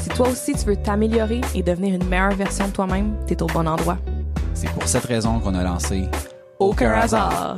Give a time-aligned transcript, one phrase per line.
[0.00, 3.46] Si toi aussi tu veux t'améliorer et devenir une meilleure version de toi-même, t'es au
[3.46, 3.98] bon endroit.
[4.52, 6.08] C'est pour cette raison qu'on a lancé
[6.58, 7.56] Aucun hasard.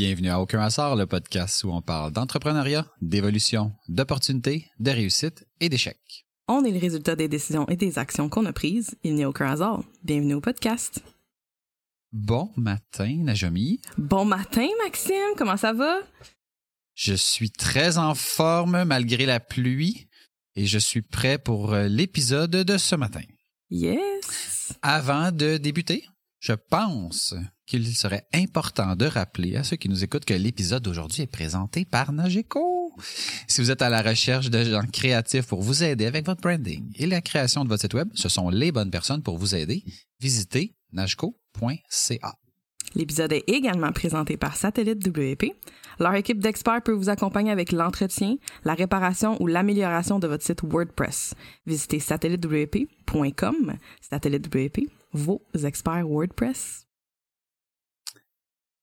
[0.00, 5.68] Bienvenue à Aucun Hasard, le podcast où on parle d'entrepreneuriat, d'évolution, d'opportunités, de réussite et
[5.68, 6.24] d'échecs.
[6.46, 8.94] On est le résultat des décisions et des actions qu'on a prises.
[9.02, 9.82] Il n'y a aucun hasard.
[10.04, 11.02] Bienvenue au podcast.
[12.12, 13.80] Bon matin, Najomi.
[13.96, 15.34] Bon matin, Maxime.
[15.36, 15.98] Comment ça va?
[16.94, 20.06] Je suis très en forme malgré la pluie
[20.54, 23.24] et je suis prêt pour euh, l'épisode de ce matin.
[23.68, 24.78] Yes.
[24.80, 26.06] Avant de débuter,
[26.38, 27.34] je pense
[27.68, 31.84] qu'il serait important de rappeler à ceux qui nous écoutent que l'épisode d'aujourd'hui est présenté
[31.84, 32.94] par Nageco.
[33.46, 36.90] Si vous êtes à la recherche de gens créatifs pour vous aider avec votre branding
[36.96, 39.84] et la création de votre site web, ce sont les bonnes personnes pour vous aider.
[40.18, 42.34] Visitez nageco.ca.
[42.94, 45.52] L'épisode est également présenté par Satellite WP.
[46.00, 50.62] Leur équipe d'experts peut vous accompagner avec l'entretien, la réparation ou l'amélioration de votre site
[50.62, 51.34] WordPress.
[51.66, 53.74] Visitez satellitewp.com.
[54.00, 56.87] Satellite WP, vos experts WordPress.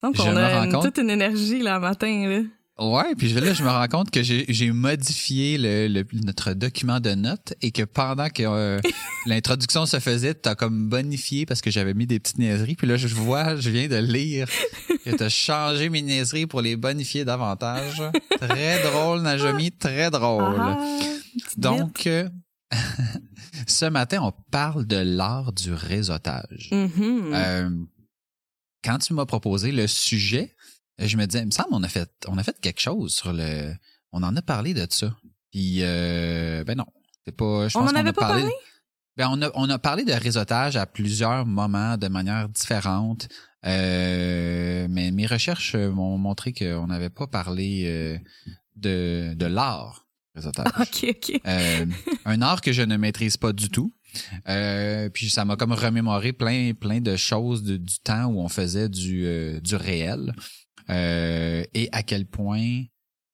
[0.06, 2.28] Donc, Je on a une- compte- toute une énergie là matin.
[2.30, 2.42] Là.
[2.78, 7.12] Ouais, puis là, je me rends compte que j'ai modifié le, le- notre document de
[7.12, 8.80] notes et que pendant que euh,
[9.25, 12.75] l'introduction se faisait, t'as comme bonifié parce que j'avais mis des petites niaiseries.
[12.75, 14.47] Puis là, je vois, je viens de lire
[15.06, 18.02] que t'as changé mes niaiseries pour les bonifier davantage.
[18.41, 20.56] Très drôle, Najomi, très drôle.
[20.59, 20.78] Ah,
[21.56, 22.28] Donc, euh,
[23.68, 26.69] ce matin, on parle de l'art du réseautage.
[26.72, 27.31] Mhm.
[27.34, 27.69] Euh,
[28.85, 30.56] quand tu m'as proposé le sujet,
[31.00, 33.34] je me disais, il me semble on a fait on a fait quelque chose sur
[33.34, 33.73] le
[34.12, 35.16] on en a parlé de ça.
[35.51, 36.85] Puis euh, ben non,
[37.25, 38.56] c'est pas je On pense en avait a pas parlé, parlé?
[39.18, 43.28] Ben on a on a parlé de réseautage à plusieurs moments de manière différente.
[43.66, 48.17] Euh, mais mes recherches m'ont montré qu'on n'avait pas parlé euh,
[48.75, 50.67] de de l'art réseautage.
[50.79, 51.41] OK, OK.
[51.47, 51.85] Euh,
[52.25, 53.91] un art que je ne maîtrise pas du tout.
[54.48, 58.50] Euh, puis ça m'a comme remémoré plein plein de choses de- du temps où on
[58.50, 60.34] faisait du euh, du réel
[60.90, 62.84] Euh, et à quel point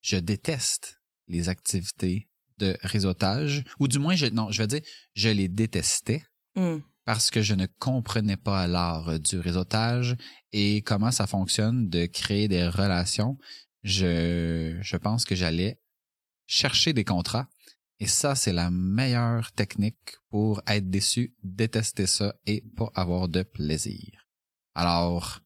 [0.02, 4.82] je déteste les activités de réseautage ou du moins je non je vais dire
[5.16, 6.24] je les détestais
[6.56, 6.80] Hmm.
[7.06, 10.16] parce que je ne comprenais pas l'art du réseautage
[10.52, 13.38] et comment ça fonctionne de créer des relations.
[13.84, 15.80] Je, je pense que j'allais
[16.48, 17.48] chercher des contrats
[18.02, 23.44] et ça, c'est la meilleure technique pour être déçu, détester ça et pas avoir de
[23.44, 24.26] plaisir.
[24.74, 25.40] Alors,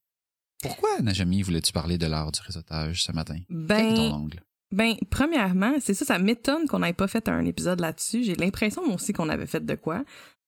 [0.61, 3.37] pourquoi, Najami, voulais-tu parler de l'art du réseautage ce matin?
[3.49, 4.41] Ben, ton angle?
[4.71, 8.23] Ben, premièrement, c'est ça, ça m'étonne qu'on n'ait pas fait un épisode là-dessus.
[8.23, 10.05] J'ai l'impression, moi aussi, qu'on avait fait de quoi.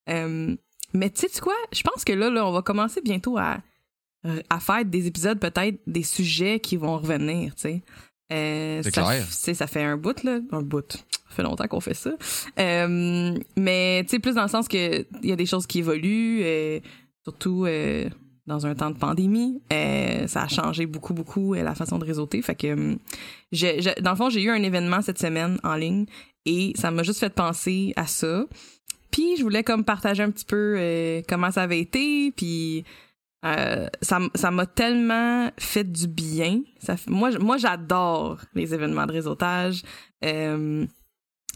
[0.08, 0.56] Euh,
[0.94, 1.56] mais tu sais quoi?
[1.74, 3.62] Je pense que là, là, on va commencer bientôt à,
[4.50, 7.84] à faire des épisodes, peut-être des sujets qui vont revenir, tu sais.
[8.32, 9.24] Euh, C'est ça, clair.
[9.24, 10.40] f- tu sais, ça fait un bout, là.
[10.52, 10.92] Un bout.
[10.92, 12.12] Ça fait longtemps qu'on fait ça.
[12.60, 15.80] Euh, mais, tu sais, plus dans le sens que il y a des choses qui
[15.80, 16.80] évoluent, euh,
[17.24, 18.10] surtout euh,
[18.46, 19.62] dans un temps de pandémie.
[19.72, 22.42] Euh, ça a changé beaucoup, beaucoup euh, la façon de réseauter.
[22.42, 22.98] Fait que,
[23.52, 26.06] je- dans le fond, j'ai eu un événement cette semaine en ligne
[26.46, 28.46] et ça m'a juste fait penser à ça.
[29.12, 32.84] Puis je voulais comme partager un petit peu euh, comment ça avait été, puis
[33.46, 36.62] euh, ça m'a tellement fait du bien.
[37.08, 39.84] Moi, moi j'adore les événements de réseautage.
[40.26, 40.86] Euh,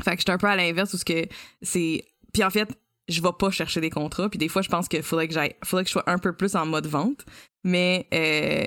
[0.03, 1.27] fait que j'étais un peu à l'inverse où ce que
[1.61, 2.05] c'est.
[2.33, 2.69] Puis en fait,
[3.07, 4.29] je vais pas chercher des contrats.
[4.29, 6.33] Puis des fois, je pense qu'il faudrait que j'aille, faudrait que je sois un peu
[6.33, 7.25] plus en mode vente.
[7.63, 8.65] Mais euh,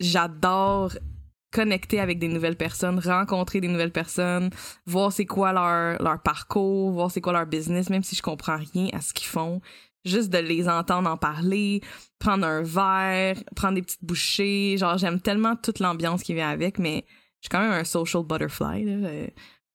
[0.00, 0.92] j'adore
[1.52, 4.50] connecter avec des nouvelles personnes, rencontrer des nouvelles personnes,
[4.86, 8.56] voir c'est quoi leur, leur parcours, voir c'est quoi leur business, même si je comprends
[8.56, 9.60] rien à ce qu'ils font.
[10.04, 11.80] Juste de les entendre en parler,
[12.18, 14.76] prendre un verre, prendre des petites bouchées.
[14.78, 17.04] Genre, j'aime tellement toute l'ambiance qui vient avec, mais
[17.40, 18.84] je suis quand même un social butterfly.
[18.84, 19.08] Là.
[19.08, 19.26] Euh,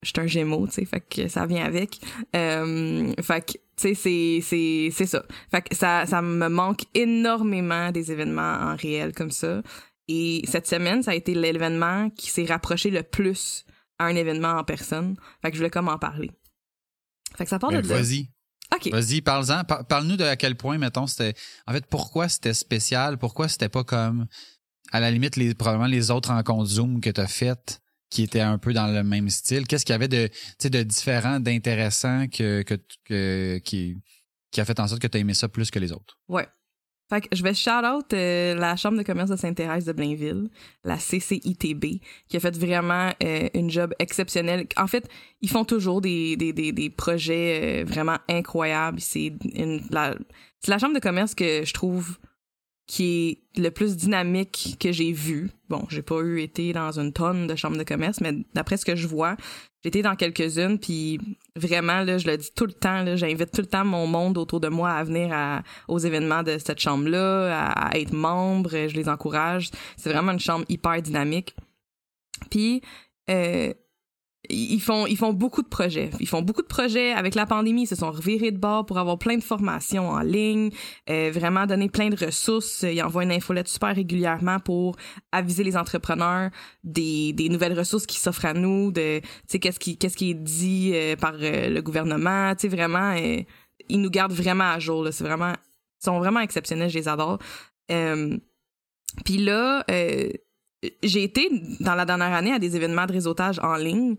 [0.04, 2.00] Je suis un gémeau, tu sais, fait que ça vient avec.
[2.36, 5.24] Euh, fait que, tu sais, c'est, c'est, c'est ça.
[5.52, 9.62] Fait que ça, ça me manque énormément des événements en réel comme ça.
[10.08, 13.66] Et cette semaine, ça a été l'événement qui s'est rapproché le plus
[14.00, 15.16] à un événement en personne.
[15.42, 16.32] Fait que je voulais comme en parler.
[17.38, 17.88] Fait que ça parle Ben, de.
[17.88, 18.30] Vas-y.
[18.92, 19.64] Vas-y, parle-en.
[19.64, 21.34] Par- Parle-nous de à quel point, mettons, c'était.
[21.68, 23.18] En fait, pourquoi c'était spécial?
[23.18, 24.28] Pourquoi c'était pas comme,
[24.92, 28.42] à la limite, les, probablement les autres rencontres Zoom que tu as faites qui étaient
[28.42, 29.68] un peu dans le même style?
[29.68, 30.30] Qu'est-ce qu'il y avait de,
[30.70, 32.76] de différent, d'intéressant que, que,
[33.06, 33.98] que- qui,
[34.52, 36.20] qui a fait en sorte que tu as aimé ça plus que les autres?
[36.28, 36.48] Ouais.
[37.10, 40.50] Fait que je vais shout-out euh, la Chambre de commerce de Sainte-Thérèse de Blainville,
[40.84, 44.68] la CCITB, qui a fait vraiment euh, une job exceptionnelle.
[44.78, 45.10] En fait,
[45.42, 49.00] ils font toujours des, des, des, des projets euh, vraiment incroyables.
[49.00, 49.34] C'est
[49.90, 50.16] la,
[50.60, 52.18] c'est la Chambre de commerce que je trouve
[52.90, 55.52] qui est le plus dynamique que j'ai vu.
[55.70, 58.86] Bon, j'ai pas eu été dans une tonne de chambres de commerce, mais d'après ce
[58.86, 59.38] que je vois,
[59.84, 61.20] été dans quelques-unes, puis
[61.56, 64.60] vraiment, là, je le dis tout le temps, j'invite tout le temps mon monde autour
[64.60, 68.96] de moi à venir à, aux événements de cette chambre-là, à, à être membre, je
[68.96, 69.70] les encourage.
[69.96, 71.56] C'est vraiment une chambre hyper dynamique.
[72.50, 72.82] Puis,
[73.30, 73.72] euh,
[74.50, 76.10] ils font, ils font beaucoup de projets.
[76.20, 77.12] Ils font beaucoup de projets.
[77.12, 80.22] Avec la pandémie, ils se sont revirés de bord pour avoir plein de formations en
[80.22, 80.72] ligne,
[81.10, 82.84] euh, vraiment donner plein de ressources.
[82.84, 84.96] Ils envoient une infolette super régulièrement pour
[85.32, 86.50] aviser les entrepreneurs
[86.84, 90.92] des, des nouvelles ressources qui s'offrent à nous, de, qu'est-ce qui, qu'est-ce qui est dit
[90.94, 92.54] euh, par euh, le gouvernement.
[92.58, 93.42] Sais, vraiment, euh,
[93.88, 95.08] ils nous gardent vraiment à jour.
[95.12, 96.90] C'est vraiment, ils sont vraiment exceptionnels.
[96.90, 97.38] Je les adore.
[97.92, 98.38] Euh,
[99.26, 99.84] Puis là,
[101.04, 101.50] j'ai été
[101.82, 104.16] dans la dernière année à des événements de réseautage en ligne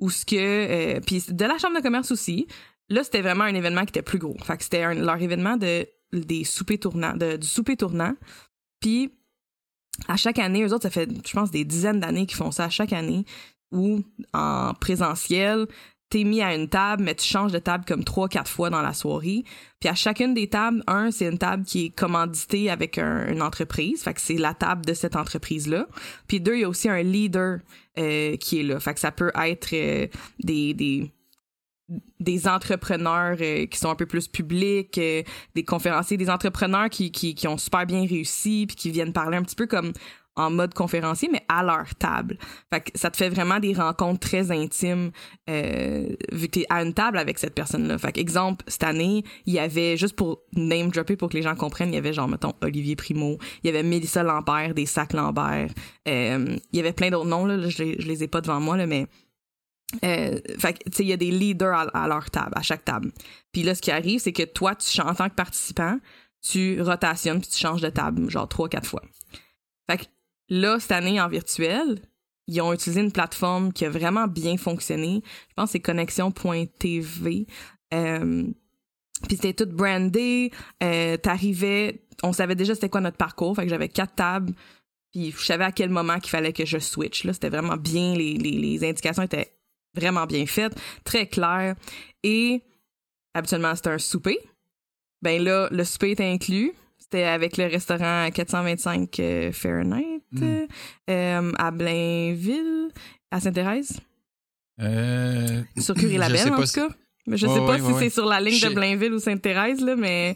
[0.00, 2.46] où ce que euh, puis de la chambre de commerce aussi
[2.88, 4.36] là c'était vraiment un événement qui était plus gros.
[4.44, 8.14] Fait que c'était leur événement de des soupers de, du souper tournant.
[8.80, 9.12] Puis
[10.06, 12.64] à chaque année eux autres ça fait je pense des dizaines d'années qu'ils font ça
[12.64, 13.24] à chaque année
[13.72, 14.00] où
[14.32, 15.66] en présentiel
[16.10, 18.80] t'es mis à une table mais tu changes de table comme trois quatre fois dans
[18.82, 19.44] la soirée.
[19.80, 23.42] Puis à chacune des tables un c'est une table qui est commanditée avec un- une
[23.42, 24.02] entreprise.
[24.02, 25.86] Fait que c'est la table de cette entreprise là
[26.26, 27.58] puis deux il y a aussi un leader
[27.98, 28.78] euh, qui est là.
[28.80, 30.06] Fait que ça peut être euh,
[30.42, 31.10] des, des,
[32.20, 35.22] des entrepreneurs euh, qui sont un peu plus publics, euh,
[35.54, 39.36] des conférenciers, des entrepreneurs qui, qui, qui ont super bien réussi puis qui viennent parler
[39.36, 39.92] un petit peu comme
[40.38, 42.38] en mode conférencier, mais à leur table.
[42.72, 45.10] Fait que ça te fait vraiment des rencontres très intimes
[45.50, 47.98] euh, vu que t'es à une table avec cette personne-là.
[47.98, 51.42] Fait que, exemple, cette année, il y avait, juste pour name dropper pour que les
[51.42, 54.86] gens comprennent, il y avait genre, mettons, Olivier Primo, il y avait Mélissa Lambert, des
[54.86, 55.70] sacs Lambert,
[56.06, 58.60] euh, il y avait plein d'autres noms, là, je, les, je les ai pas devant
[58.60, 59.06] moi, là, mais
[60.04, 63.10] euh, tu sais, il y a des leaders à, leur table, à chaque table.
[63.52, 65.98] Puis là, ce qui arrive, c'est que toi, tu, en tant que participant,
[66.42, 69.02] tu rotationnes puis tu changes de table, genre trois, quatre fois.
[69.90, 70.04] Fait que
[70.48, 72.00] là, cette année, en virtuel,
[72.46, 75.22] ils ont utilisé une plateforme qui a vraiment bien fonctionné.
[75.50, 77.46] Je pense que c'est connexion.tv.
[77.94, 78.44] Euh,
[79.26, 80.50] puis c'était tout brandé.
[80.82, 83.54] Euh, T'arrivais, on savait déjà c'était quoi notre parcours.
[83.54, 84.54] Fait que j'avais quatre tables.
[85.12, 87.24] Puis je savais à quel moment qu'il fallait que je switch.
[87.24, 88.14] Là, c'était vraiment bien.
[88.14, 89.52] Les, indications étaient
[89.94, 90.74] vraiment bien faites,
[91.04, 91.74] très claires.
[92.22, 92.62] Et
[93.34, 94.38] habituellement, c'était un souper.
[95.20, 96.72] Ben là, le souper était inclus.
[97.10, 100.66] C'était avec le restaurant 425 euh, Fahrenheit Mm.
[101.08, 102.88] euh, à Blainville,
[103.30, 103.98] à Sainte-Thérèse.
[104.82, 106.88] Euh, Sur Curie-Labelle, en tout si- cas.
[107.26, 109.80] Mais je Ouais, sais pas si c'est sur la ligne Je- de Blainville ou Sainte-Thérèse,
[109.80, 110.34] là, mais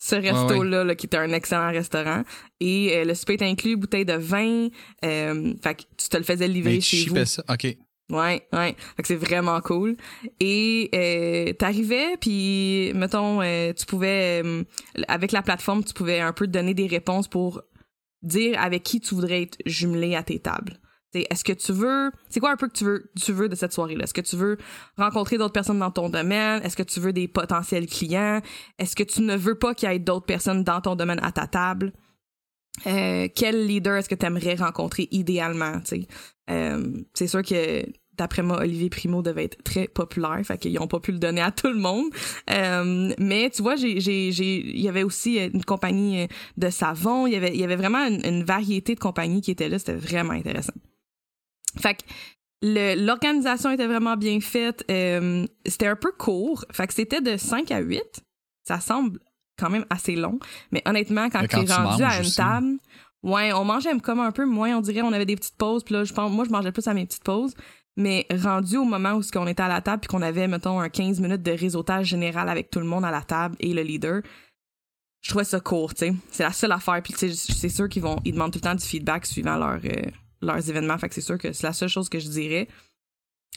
[0.00, 2.22] ce resto-là, là, qui était un excellent restaurant.
[2.60, 4.68] Et euh, le souper est inclus, bouteille de vin.
[5.02, 7.24] Fait que tu te le faisais livrer mais chez vous.
[7.24, 7.42] ça?
[7.48, 7.76] OK.
[8.10, 8.74] Ouais, ouais.
[8.96, 9.96] Fait que c'est vraiment cool.
[10.40, 14.64] Et euh, t'arrivais, puis mettons, euh, tu pouvais euh,
[15.08, 17.62] avec la plateforme, tu pouvais un peu te donner des réponses pour
[18.22, 20.80] dire avec qui tu voudrais être jumelé à tes tables.
[21.12, 23.54] T'sais, Est-ce que tu veux, c'est quoi un peu que tu veux, tu veux de
[23.54, 24.04] cette soirée-là?
[24.04, 24.56] Est-ce que tu veux
[24.96, 26.62] rencontrer d'autres personnes dans ton domaine?
[26.62, 28.40] Est-ce que tu veux des potentiels clients?
[28.78, 31.32] Est-ce que tu ne veux pas qu'il y ait d'autres personnes dans ton domaine à
[31.32, 31.92] ta table?
[32.86, 35.80] Euh, quel leader est-ce que tu aimerais rencontrer idéalement?
[36.50, 37.84] Euh, c'est sûr que
[38.18, 41.40] d'après moi, Olivier Primo devait être très populaire, fait qu'ils ont pas pu le donner
[41.40, 42.06] à tout le monde.
[42.50, 47.32] Euh, mais tu vois, il y avait aussi euh, une compagnie euh, de savon, il
[47.32, 50.32] y avait, y avait vraiment une, une variété de compagnies qui étaient là, c'était vraiment
[50.32, 50.74] intéressant.
[51.78, 52.02] Fait que
[52.62, 57.70] l'organisation était vraiment bien faite, euh, c'était un peu court, fait que c'était de 5
[57.70, 58.02] à 8.
[58.64, 59.20] Ça semble
[59.58, 60.38] quand même assez long,
[60.70, 62.36] mais honnêtement, quand, tu es rendu à une aussi.
[62.36, 62.78] table,
[63.22, 65.94] ouais, on mangeait comme un peu moins, on dirait, on avait des petites pauses, puis
[65.94, 67.54] là, je pense, moi, je mangeais plus à mes petites pauses,
[67.96, 70.88] mais rendu au moment où on était à la table puis qu'on avait, mettons, un
[70.88, 74.22] 15 minutes de réseautage général avec tout le monde à la table et le leader,
[75.20, 76.14] je trouvais ça court, tu sais.
[76.30, 77.02] C'est la seule affaire.
[77.02, 80.10] Puis, c'est sûr qu'ils vont, ils demandent tout le temps du feedback suivant leur, euh,
[80.40, 80.96] leurs événements.
[80.96, 82.68] Fait que c'est sûr que c'est la seule chose que je dirais.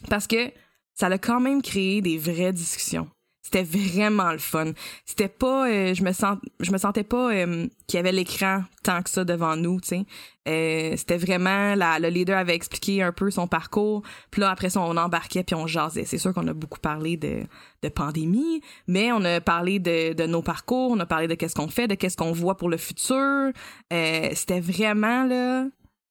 [0.10, 0.52] Parce que
[0.96, 3.08] ça a quand même créé des vraies discussions.
[3.52, 4.72] C'était vraiment le fun.
[5.06, 8.64] C'était pas, euh, je me sens, je me sentais pas euh, qu'il y avait l'écran
[8.84, 10.06] tant que ça devant nous, tu sais.
[10.48, 14.04] Euh, c'était vraiment la, le leader avait expliqué un peu son parcours.
[14.32, 16.06] Puis là après ça on embarquait puis on jasait.
[16.06, 17.44] C'est sûr qu'on a beaucoup parlé de,
[17.84, 21.56] de pandémie, mais on a parlé de, de nos parcours, on a parlé de qu'est-ce
[21.56, 23.52] qu'on fait, de qu'est-ce qu'on voit pour le futur.
[23.92, 25.66] c'était vraiment là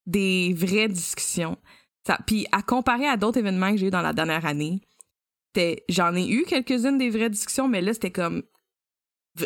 [0.06, 1.56] des vraies discussions.
[2.06, 4.80] Ça, puis à comparer à d'autres événements que j'ai eu dans la dernière année,
[5.88, 8.42] j'en ai eu quelques-unes des vraies discussions, mais là, c'était comme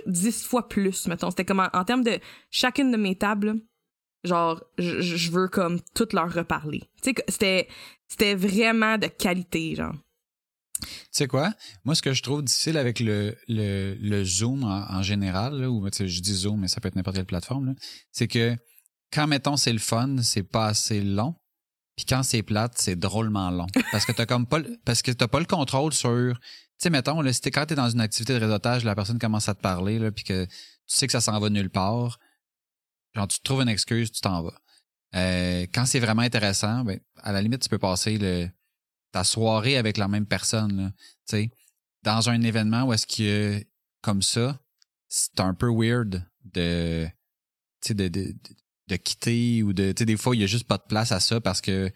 [0.06, 1.30] dix fois plus, mettons.
[1.30, 2.18] C'était comme en, termes de
[2.50, 3.54] chacune de mes tables,
[4.24, 6.82] genre, je veux comme toutes leur reparler.
[7.28, 9.94] C'était vraiment de qualité, genre.
[10.80, 11.52] Tu sais quoi?
[11.84, 16.20] Moi, ce que je trouve difficile avec le, le, le Zoom en, général, ou je
[16.20, 17.74] dis Zoom, mais ça peut être n'importe quelle plateforme,
[18.10, 18.56] c'est que
[19.12, 21.36] quand, mettons, c'est le fun, c'est pas assez long.
[21.96, 23.66] Puis quand c'est plate, c'est drôlement long.
[23.92, 26.34] Parce que t'as comme pas parce que t'as pas le contrôle sur.
[26.40, 26.48] Tu
[26.78, 29.54] sais, mettons, là, si quand t'es dans une activité de réseautage, la personne commence à
[29.54, 30.50] te parler, là, puis que tu
[30.86, 32.18] sais que ça s'en va nulle part,
[33.14, 34.60] genre tu te trouves une excuse, tu t'en vas.
[35.14, 38.48] Euh, quand c'est vraiment intéressant, ben, à la limite, tu peux passer le,
[39.12, 40.92] ta soirée avec la même personne.
[41.28, 41.50] Tu sais,
[42.02, 43.64] dans un événement où est-ce que
[44.02, 44.60] comme ça,
[45.08, 47.08] c'est un peu weird de,
[47.88, 48.34] de, de, de
[48.96, 51.20] quitter ou de tu sais des fois il y a juste pas de place à
[51.20, 51.90] ça parce que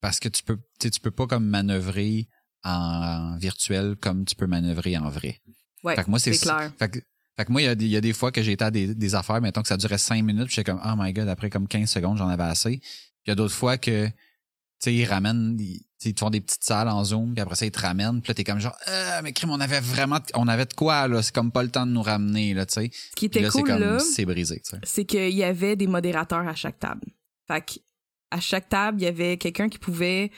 [0.00, 2.28] parce que tu peux tu peux pas comme manœuvrer
[2.64, 5.40] en virtuel comme tu peux manœuvrer en vrai.
[5.82, 6.72] Ouais, fait que moi c'est clair.
[6.78, 6.98] Fait que,
[7.36, 8.94] fait que moi il y, a, il y a des fois que été à des,
[8.94, 11.68] des affaires mettons que ça durait cinq minutes, j'étais comme oh my god après comme
[11.68, 12.78] 15 secondes, j'en avais assez.
[12.78, 14.08] Puis il y a d'autres fois que
[14.78, 15.56] sais ils ramènent
[16.04, 18.20] ils te font des petites salles en Zoom, puis après ça, ils te ramènent.
[18.20, 21.08] Puis là, t'es comme genre, ah, mais crime, on avait vraiment, on avait de quoi,
[21.08, 21.22] là.
[21.22, 22.90] C'est comme pas le temps de nous ramener, là, tu sais.
[22.92, 24.78] Ce qui était là, cool, là, c'est brisé, tu sais.
[24.82, 27.06] C'est qu'il y avait des modérateurs à chaque table.
[27.46, 27.80] Fait
[28.30, 30.30] à chaque table, il y avait quelqu'un qui pouvait,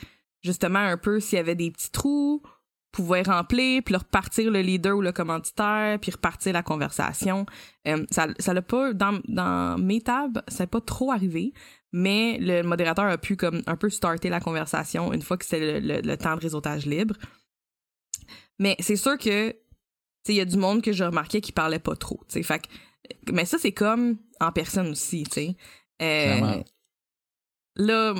[0.43, 2.43] justement, un peu, s'il y avait des petits trous,
[2.91, 7.45] pouvait remplir, puis repartir le leader ou le commanditaire, puis repartir la conversation.
[7.87, 11.53] Euh, ça, ça l'a pas, dans, dans mes tables, ça n'est pas trop arrivé,
[11.91, 15.79] mais le modérateur a pu comme un peu starter la conversation une fois que c'est
[15.79, 17.15] le, temps de réseautage libre.
[18.59, 19.55] Mais c'est sûr que
[20.29, 22.61] il y a du monde que je remarquais qui parlait pas trop, fait
[23.31, 25.55] mais ça c'est comme en personne aussi, tu sais.
[26.01, 26.61] Euh,
[27.77, 28.13] là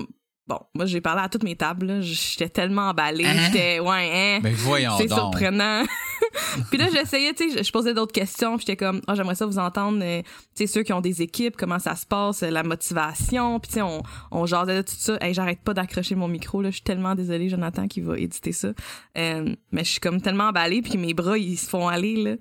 [0.48, 3.36] Bon, moi j'ai parlé à toutes mes tables, j'étais tellement emballée, hein?
[3.52, 4.40] j'étais ouais, hein?
[4.42, 5.84] Ben voyons C'est surprenant.
[6.70, 9.46] puis là j'essayais, tu sais, je posais d'autres questions, puis j'étais comme oh, j'aimerais ça
[9.46, 10.22] vous entendre euh,
[10.56, 13.74] tu sais ceux qui ont des équipes, comment ça se passe, la motivation, puis tu
[13.76, 15.18] sais on on jasait de tout ça.
[15.20, 18.54] Hey, j'arrête pas d'accrocher mon micro là, je suis tellement désolée Jonathan qui va éditer
[18.54, 18.70] ça.
[19.18, 22.36] Euh, mais je suis comme tellement emballée puis mes bras ils se font aller là.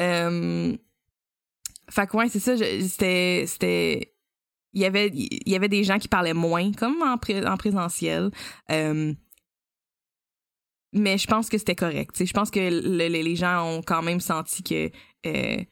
[0.00, 0.76] Euh,
[1.88, 4.13] fait que ouais, c'est ça, c'était c'était
[4.74, 8.30] il y avait il y avait des gens qui parlaient moins comme en, en présentiel
[8.70, 9.14] euh,
[10.92, 14.62] mais je pense que c'était correct je pense que les gens ont quand même senti
[14.62, 14.90] que
[15.26, 15.64] euh,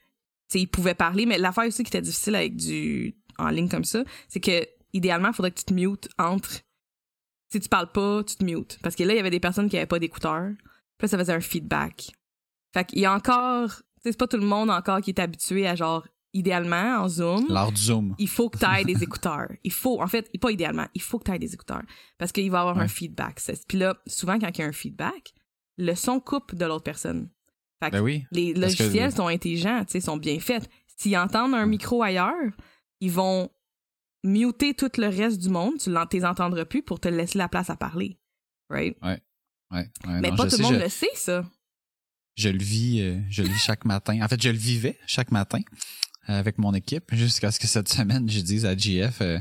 [0.53, 4.03] ils pouvaient parler mais l'affaire aussi qui était difficile avec du en ligne comme ça
[4.27, 6.61] c'est que idéalement il faudrait que tu te mutes entre
[7.51, 8.79] si tu parles pas tu te mutes.
[8.81, 10.51] Parce que là il y avait des personnes qui avaient pas d'écouteurs
[10.97, 12.11] puis ça faisait un feedback.
[12.73, 15.75] Fait qu'il y a encore c'est pas tout le monde encore qui est habitué à
[15.75, 17.45] genre idéalement, en Zoom.
[17.47, 18.15] L'art du Zoom.
[18.17, 19.49] Il faut que tu aies des écouteurs.
[19.63, 21.83] Il faut, en fait, pas idéalement, il faut que tu aies des écouteurs.
[22.17, 23.39] Parce qu'il va y avoir un feedback.
[23.67, 25.33] Puis là, souvent, quand il y a un feedback,
[25.77, 27.29] le son coupe de l'autre personne.
[27.83, 28.25] Fait ben oui.
[28.31, 30.69] Les logiciels sont intelligents, tu sais, sont bien faits.
[30.97, 32.51] S'ils entendent un micro ailleurs,
[32.99, 33.49] ils vont
[34.23, 35.77] muter tout le reste du monde.
[35.79, 38.19] Tu les entendras plus pour te laisser la place à parler.
[38.69, 38.97] Right?
[39.01, 39.21] Ouais.
[39.71, 39.89] Ouais.
[40.21, 41.43] Mais pas tout le monde le sait, ça.
[42.35, 44.19] Je le vis, euh, je le vis chaque matin.
[44.23, 45.59] En fait, je le vivais chaque matin
[46.25, 49.39] avec mon équipe jusqu'à ce que cette semaine, je dise à GF, euh,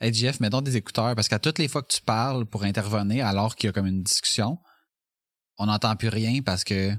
[0.00, 2.64] hey GF, mets donc des écouteurs parce qu'à toutes les fois que tu parles pour
[2.64, 4.58] intervenir alors qu'il y a comme une discussion,
[5.58, 6.92] on n'entend plus rien parce que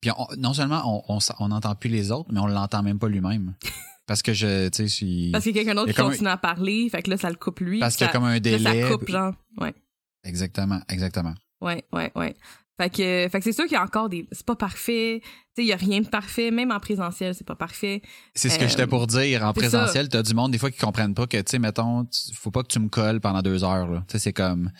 [0.00, 3.54] puis non seulement on n'entend plus les autres, mais on l'entend même pas lui-même.
[4.06, 5.30] Parce que je, tu sais, suis...
[5.32, 7.34] Parce qu'il y a quelqu'un d'autre qui continue à parler, fait que là, ça le
[7.34, 7.80] coupe lui.
[7.80, 8.82] Parce qu'il y a comme un délai.
[8.82, 9.74] ça coupe, genre, ouais.
[10.22, 11.34] Exactement, exactement.
[11.60, 12.36] Ouais, ouais, ouais.
[12.78, 14.28] Fait que, fait que c'est sûr qu'il y a encore des.
[14.32, 15.20] C'est pas parfait.
[15.22, 16.50] Tu sais, il y a rien de parfait.
[16.50, 18.02] Même en présentiel, c'est pas parfait.
[18.34, 19.42] C'est ce que j'étais pour dire.
[19.44, 22.50] En présentiel, t'as du monde des fois qui comprennent pas que, tu sais, mettons, faut
[22.50, 24.04] pas que tu me colles pendant deux heures.
[24.08, 24.70] Tu sais, c'est comme.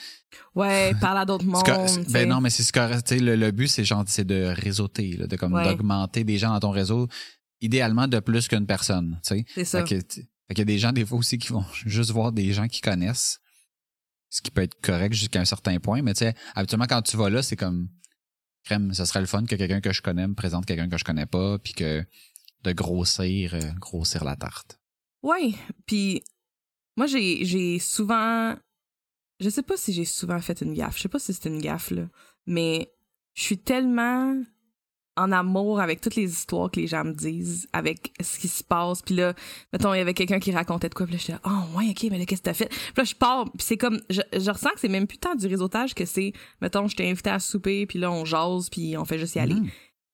[0.54, 1.64] Ouais, parler à d'autres mondes.
[2.10, 3.06] Ben non, mais c'est correct.
[3.06, 6.36] Tu sais, le, le, but, c'est genre, c'est de réseauter, là, de comme d'augmenter des
[6.36, 7.08] gens dans ton réseau,
[7.62, 9.18] idéalement de plus qu'une personne.
[9.26, 9.44] Tu sais.
[9.54, 9.86] C'est ça.
[9.86, 12.68] Fait qu'il y a des gens des fois aussi qui vont juste voir des gens
[12.68, 13.40] qui connaissent
[14.36, 16.02] ce qui peut être correct jusqu'à un certain point.
[16.02, 17.88] Mais tu sais, habituellement, quand tu vas là, c'est comme
[18.64, 21.04] crème, ça serait le fun que quelqu'un que je connais me présente quelqu'un que je
[21.04, 22.04] connais pas, puis que
[22.62, 24.78] de grossir, euh, grossir la tarte.
[25.22, 26.22] Oui, puis
[26.96, 28.54] moi, j'ai, souvent...
[29.40, 30.96] Je sais pas si j'ai souvent fait une gaffe.
[30.96, 32.08] Je sais pas si c'est une gaffe, là.
[32.46, 32.92] Mais
[33.34, 34.42] je suis tellement
[35.16, 38.62] en amour avec toutes les histoires que les gens me disent, avec ce qui se
[38.62, 39.02] passe.
[39.02, 39.34] Puis là,
[39.72, 42.10] mettons, il y avait quelqu'un qui racontait de quoi, puis là, j'étais oh ouais, ok,
[42.10, 42.68] mais là, qu'est-ce que t'as fait?
[42.68, 45.34] Puis là, je pars, puis c'est comme, je, je ressens que c'est même plus tant
[45.34, 48.96] du réseautage que c'est, mettons, je t'ai invité à souper, puis là, on jase, puis
[48.96, 49.54] on fait juste y aller.
[49.54, 49.68] Mhm.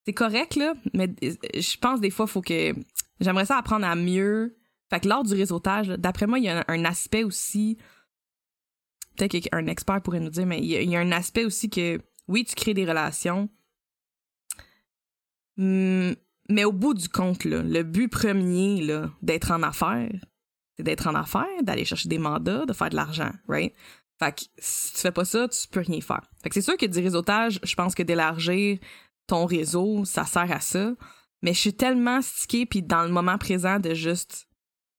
[0.07, 2.75] C'est correct, là, mais euh, je pense des fois, faut que,
[3.21, 4.57] j'aimerais ça apprendre à mieux.
[4.91, 7.79] Fait que lors du réseautage, d'après moi, il y a un, un aspect aussi,
[9.17, 11.45] peut-être qu'un expert pourrait nous dire, mais il y, a, il y a un aspect
[11.45, 13.49] aussi que, oui, tu crées des relations,
[15.57, 18.87] mais au bout du compte, le but premier
[19.23, 20.11] d'être en affaires,
[20.77, 23.75] c'est d'être en affaires, d'aller chercher des mandats, de faire de l'argent, right?
[24.19, 26.23] Fait que si tu fais pas ça, tu peux rien faire.
[26.43, 28.79] Fait que c'est sûr que du réseautage, je pense que d'élargir
[29.27, 30.95] ton réseau, ça sert à ça.
[31.43, 34.47] Mais je suis tellement stickée puis dans le moment présent de juste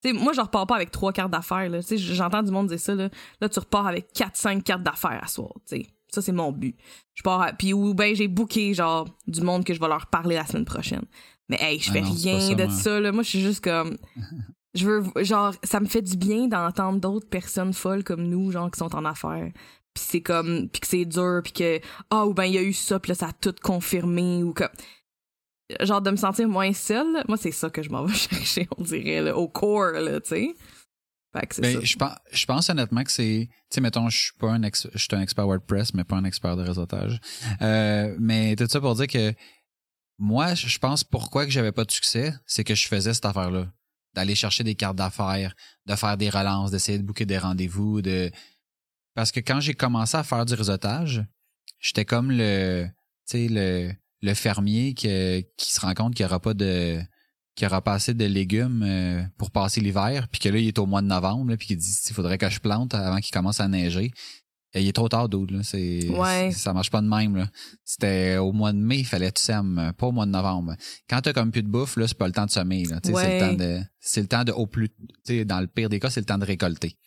[0.03, 1.69] tu sais, moi, je repars pas avec trois cartes d'affaires.
[1.69, 1.79] là.
[1.95, 2.93] J'entends du monde dire ça.
[2.93, 3.07] Là,
[3.39, 5.53] là tu repars avec quatre, cinq cartes d'affaires à soir.
[5.65, 5.88] tu sais.
[6.13, 6.75] Ça, c'est mon but.
[7.15, 10.08] Je pars à- Puis ou ben j'ai booké genre du monde que je vais leur
[10.08, 11.05] parler la semaine prochaine.
[11.50, 13.00] Mais hey, je Ah fais non, rien de ça.
[13.00, 13.12] Là.
[13.12, 13.98] Moi, je suis juste comme...
[14.75, 15.03] Je veux...
[15.24, 18.96] Genre, ça me fait du bien d'entendre d'autres personnes folles comme nous, genre, qui sont
[18.96, 19.51] en affaires.
[19.93, 20.67] Puis c'est comme...
[20.70, 21.79] Puis que c'est dur, puis que...
[22.10, 24.51] Ah, ou ben il y a eu ça, puis là, ça a tout confirmé, ou
[24.51, 24.70] comme...
[25.79, 27.24] Genre, de me sentir moins seule.
[27.27, 30.29] Moi, c'est ça que je m'en vais chercher, on dirait, là, au core, là, tu
[30.29, 30.55] sais.
[31.33, 34.61] Ben, je pense, je pense honnêtement que c'est, tu sais, mettons, je suis pas un
[34.61, 37.19] ex, je suis un expert WordPress, mais pas un expert de réseautage.
[37.61, 39.33] Euh, mais tout ça pour dire que
[40.19, 43.25] moi, je je pense pourquoi que j'avais pas de succès, c'est que je faisais cette
[43.25, 43.71] affaire-là,
[44.13, 45.55] d'aller chercher des cartes d'affaires,
[45.87, 48.31] de faire des relances, d'essayer de booker des rendez-vous, de,
[49.15, 51.25] parce que quand j'ai commencé à faire du réseautage,
[51.79, 52.85] j'étais comme le,
[53.27, 55.07] tu sais, le, le fermier qui,
[55.57, 57.01] qui se rend compte qu'il n'y aura pas de,
[57.55, 60.79] qu'il aura pas assez de légumes euh, pour passer l'hiver, puis que là, il est
[60.79, 63.31] au mois de novembre, là, puis qu'il dit il faudrait que je plante avant qu'il
[63.31, 64.12] commence à neiger.
[64.75, 65.60] Et il est trop tard, dude, là.
[65.62, 66.51] C'est, Ouais.
[66.51, 67.48] ça marche pas de même, là.
[67.86, 70.75] C'était au mois de mai, il fallait que tu sèmes, pas au mois de novembre.
[71.07, 73.00] Quand t'as comme plus de bouffe, là, c'est pas le temps de semer, là.
[73.03, 74.89] C'est le temps de, c'est le temps de, au plus,
[75.45, 76.98] dans le pire des cas, c'est le temps de récolter.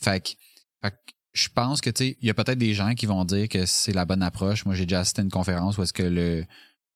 [0.00, 0.30] Fait que,
[0.82, 0.96] fait que
[1.34, 3.92] je pense que, tu il y a peut-être des gens qui vont dire que c'est
[3.92, 4.64] la bonne approche.
[4.64, 6.44] Moi, j'ai déjà assisté à une conférence où est-ce que le,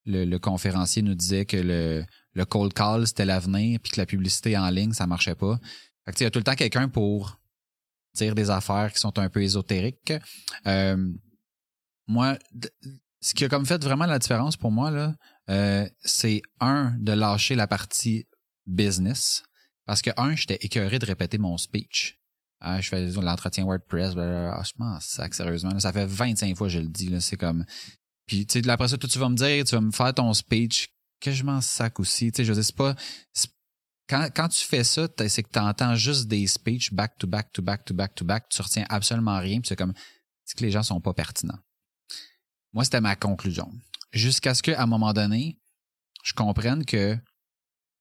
[0.07, 2.05] le, le conférencier nous disait que le,
[2.35, 5.59] le cold call, c'était l'avenir, puis que la publicité en ligne, ça marchait pas.
[6.05, 7.41] Fait que, il y a tout le temps quelqu'un pour
[8.15, 10.13] dire des affaires qui sont un peu ésotériques.
[10.67, 11.13] Euh,
[12.07, 12.39] moi,
[13.21, 15.15] ce qui a comme fait vraiment la différence pour moi, là,
[15.51, 18.27] euh, c'est un, de lâcher la partie
[18.67, 19.43] business.
[19.85, 22.19] Parce que un, j'étais écœuré de répéter mon speech.
[22.61, 24.57] Ah, je fais l'entretien WordPress, blablabla.
[24.59, 25.71] Ah, je m'en sac, sérieusement.
[25.71, 25.81] là.
[25.81, 27.15] ça fait 25 fois que je le dis.
[27.21, 27.65] C'est comme.
[28.27, 30.33] Puis, tu sais, après ça, toi, tu vas me dire, tu vas me faire ton
[30.35, 30.89] speech,
[31.21, 32.33] que je m'en sac aussi.
[32.33, 32.95] Tu sais, je c'est pas.
[34.09, 37.53] Quand, quand tu fais ça, c'est que tu entends juste des speeches back to back
[37.53, 38.49] to back to back to back.
[38.49, 39.61] Tu retiens absolument rien.
[39.61, 39.95] Puis c'est comme.
[40.45, 41.59] C'est que les gens sont pas pertinents.
[42.73, 43.73] Moi, c'était ma conclusion.
[44.13, 45.59] Jusqu'à ce qu'à un moment donné,
[46.23, 47.21] je comprenne que, tu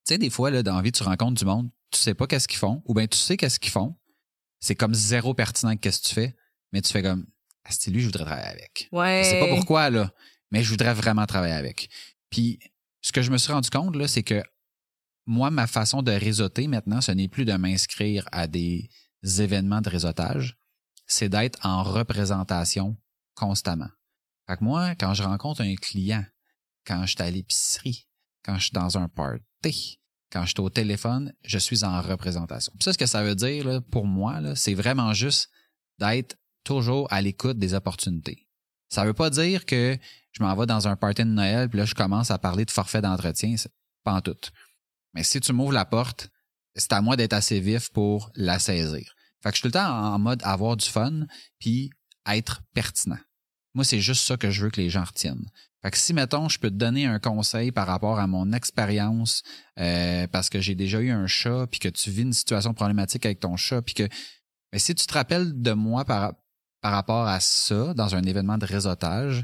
[0.03, 2.47] sais, des fois, là, dans la vie, tu rencontres du monde, tu sais pas qu'est-ce
[2.47, 3.95] qu'ils font, ou bien tu sais qu'est-ce qu'ils font.
[4.59, 6.35] C'est comme zéro pertinent qu'est-ce que tu fais,
[6.71, 7.25] mais tu fais comme,
[7.69, 8.87] c'est lui, je voudrais travailler avec.
[8.91, 9.21] Ouais.
[9.23, 10.11] Je sais pas pourquoi, là,
[10.51, 11.89] mais je voudrais vraiment travailler avec.
[12.29, 12.59] Puis,
[13.01, 14.43] ce que je me suis rendu compte, là, c'est que
[15.25, 18.89] moi, ma façon de réseauter maintenant, ce n'est plus de m'inscrire à des
[19.23, 20.57] événements de réseautage,
[21.07, 22.97] c'est d'être en représentation
[23.35, 23.89] constamment.
[24.47, 26.23] Fait que moi, quand je rencontre un client,
[26.85, 28.07] quand je suis à l'épicerie,
[28.43, 29.99] quand je suis dans un party,
[30.31, 32.73] quand je suis au téléphone, je suis en représentation.
[32.77, 35.49] Puis ça, ce que ça veut dire là, pour moi, là, c'est vraiment juste
[35.99, 38.45] d'être toujours à l'écoute des opportunités.
[38.89, 39.97] Ça veut pas dire que
[40.33, 42.71] je m'en vais dans un party de Noël, puis là, je commence à parler de
[42.71, 43.55] forfait d'entretien.
[44.03, 44.35] Pas en tout.
[45.13, 46.29] Mais si tu m'ouvres la porte,
[46.75, 49.15] c'est à moi d'être assez vif pour la saisir.
[49.41, 51.25] Fait que je suis tout le temps en en mode avoir du fun,
[51.59, 51.89] puis
[52.27, 53.19] être pertinent.
[53.73, 55.45] Moi, c'est juste ça que je veux que les gens retiennent.
[55.81, 59.43] Fait que si, mettons, je peux te donner un conseil par rapport à mon expérience,
[59.79, 63.25] euh, parce que j'ai déjà eu un chat, puis que tu vis une situation problématique
[63.25, 64.09] avec ton chat, puis que
[64.75, 66.33] mais si tu te rappelles de moi par,
[66.85, 69.43] par rapport à ça, dans un événement de réseautage,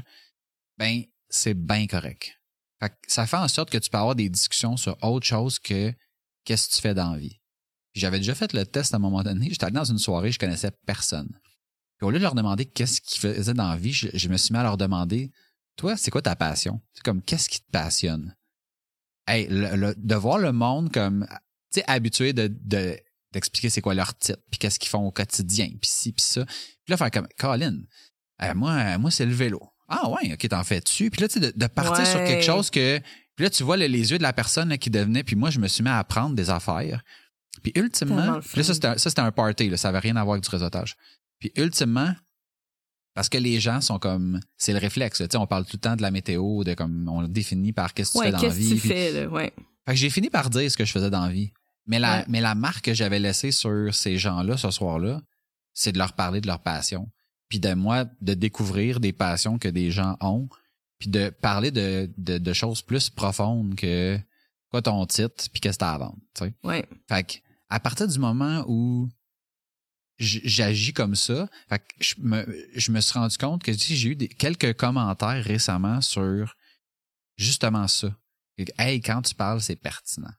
[0.78, 2.40] ben, c'est bien correct.
[3.08, 5.92] Ça fait en sorte que tu peux avoir des discussions sur autre chose que
[6.44, 7.40] qu'est-ce que tu fais dans vie.
[7.94, 9.48] J'avais déjà fait le test à un moment donné.
[9.50, 11.36] J'étais allé dans une soirée, je connaissais personne.
[11.96, 14.60] Puis au lieu de leur demander qu'est-ce qu'ils faisaient dans vie, je, me suis mis
[14.60, 15.32] à leur demander
[15.76, 16.80] Toi, c'est quoi ta passion?
[16.92, 18.36] C'est comme qu'est-ce qui te passionne?
[19.26, 21.26] Hey, le- de voir le monde comme
[21.72, 22.96] tu sais, habitué de-
[23.32, 26.44] d'expliquer c'est quoi leur titre, puis qu'est-ce qu'ils font au quotidien, puis ci, puis ça.
[26.44, 26.56] Puis
[26.88, 27.78] là, faire comme Colin,
[28.42, 29.60] euh, moi, moi, c'est le vélo.
[29.88, 31.10] Ah ouais, ok, t'en fais-tu?
[31.10, 32.10] Puis là, tu sais, de, de partir Ouais.
[32.10, 32.98] sur quelque chose que.
[33.36, 35.50] Puis là, tu vois le- les yeux de la personne là, qui devenait, puis moi,
[35.50, 37.02] je me suis mis à apprendre des affaires.
[37.62, 40.16] Puis ultimement, puis là, ça, c'était un, ça, c'était un party, là, ça avait rien
[40.16, 40.96] à voir avec du réseautage.
[41.38, 42.14] Puis ultimement,
[43.14, 45.18] Parce que les gens sont comme, c'est le réflexe.
[45.18, 47.74] Tu sais, on parle tout le temps de la météo, de comme, on le définit
[47.74, 48.68] par qu'est-ce que tu fais dans la qu'est-ce vie.
[48.70, 49.28] que tu puis- fais, là?
[49.28, 49.52] Ouais.
[49.84, 51.52] Fait que j'ai fini par dire ce que je faisais dans la vie.
[51.86, 52.24] Mais la, Ouais.
[52.28, 55.20] mais la marque que j'avais laissée sur ces gens-là ce soir-là,
[55.74, 57.10] c'est de leur parler de leur passion.
[57.48, 60.48] Puis de moi, de découvrir des passions que des gens ont.
[60.98, 64.18] Puis de parler de, de, de choses plus profondes que
[64.70, 66.16] quoi ton titre, puis qu'est-ce que t'as à vendre.
[66.34, 66.54] tu sais.
[66.62, 66.88] Ouais.
[67.08, 67.34] Fait que,
[67.68, 69.08] à partir du moment où
[70.18, 73.94] j'agis comme ça, fait que je me, je me suis rendu compte que tu sais,
[73.96, 76.54] j'ai eu des, quelques commentaires récemment sur
[77.36, 78.16] justement ça.
[78.78, 80.30] Hey, quand tu parles, c'est pertinent.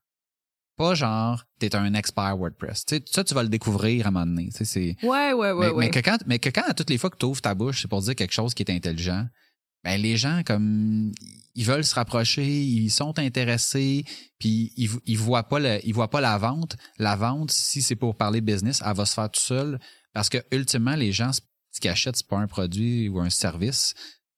[0.76, 2.86] Pas genre, t'es un expert WordPress.
[2.86, 4.50] Tu sais, ça, tu vas le découvrir à un moment donné.
[4.50, 5.86] Tu sais, c'est, Ouais, ouais, ouais, mais, ouais.
[5.86, 7.82] mais que quand, mais que quand à toutes les fois que tu ouvres ta bouche,
[7.84, 9.28] c'est pour dire quelque chose qui est intelligent,
[9.84, 11.12] ben les gens comme
[11.56, 14.06] ils veulent se rapprocher, ils sont intéressés,
[14.40, 16.76] puis ils, ils voient pas le, ils voient pas la vente.
[16.98, 19.80] La vente, si c'est pour parler business, elle va se faire tout seul
[20.14, 23.94] parce que ultimement les gens ce qu'ils achètent c'est pas un produit ou un service,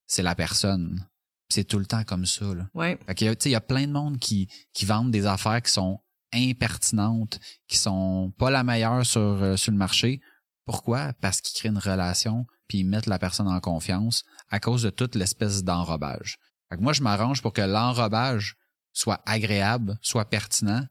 [0.07, 1.05] c'est la personne.
[1.49, 2.67] C'est tout le temps comme ça là.
[2.73, 2.97] Ouais.
[3.05, 5.11] Fait qu'il y a, tu sais, il y a plein de monde qui, qui vendent
[5.11, 5.99] des affaires qui sont
[6.35, 10.21] impertinentes, qui sont pas la meilleure sur, euh, sur le marché.
[10.65, 11.13] Pourquoi?
[11.21, 14.89] Parce qu'ils créent une relation puis ils mettent la personne en confiance à cause de
[14.89, 16.37] toute l'espèce d'enrobage.
[16.79, 18.55] Moi, je m'arrange pour que l'enrobage
[18.91, 20.83] soit agréable, soit pertinent,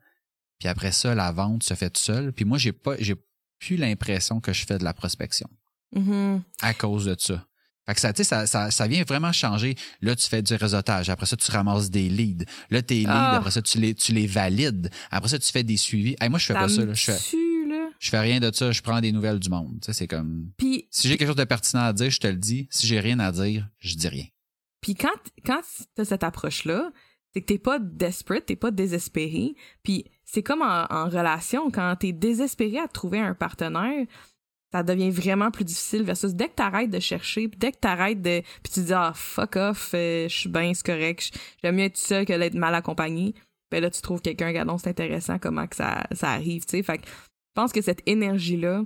[0.61, 2.33] puis après ça, la vente se fait tout seul.
[2.33, 3.17] Puis moi, j'ai pas, j'ai
[3.59, 5.49] plus l'impression que je fais de la prospection
[5.93, 6.43] Mhm.
[6.63, 7.45] à cause de ça.
[7.87, 9.75] Fait que ça, tu sais, ça, ça, ça vient vraiment changer.
[10.01, 11.11] Là, tu fais du réseautage.
[11.11, 12.47] Après ça, tu ramasses des leads.
[12.71, 13.37] Là, tes leads, Ah.
[13.37, 14.91] après ça, tu les, tu les valides.
[15.11, 16.17] Après ça, tu fais des suivis.
[16.21, 16.85] Hey, moi, je fais pas ça.
[16.85, 16.95] Là.
[16.95, 17.89] Je, fais, tue, là.
[17.99, 18.73] je fais rien de ça.
[18.73, 19.79] Je prends des nouvelles du monde.
[19.83, 20.51] Tu sais, c'est comme...
[20.57, 22.67] Puis, Si j'ai quelque chose de pertinent à dire, je te le dis.
[22.71, 24.25] Si j'ai rien à dire, je dis rien.
[24.81, 25.11] puis quand,
[25.45, 25.61] quand
[25.95, 26.91] t'as cette approche-là,
[27.35, 29.55] c'est que t'es pas desperate, t'es pas désespéré.
[29.83, 34.07] Puis c'est comme en, en relation, quand t'es désespéré à trouver un partenaire,
[34.75, 38.21] ça devient vraiment plus difficile versus dès que t'arrêtes de chercher, puis dès que t'arrêtes
[38.21, 38.43] de...
[38.65, 41.31] Puis tu dis «Ah, fuck off, euh, je suis bien, c'est correct,
[41.63, 43.37] j'aime mieux être seul que d'être mal accompagné.»
[43.71, 46.73] Ben là, tu trouves quelqu'un, regarde, donc c'est intéressant comment que ça, ça arrive, tu
[46.73, 46.83] sais.
[46.83, 48.83] Fait que je pense que cette énergie-là,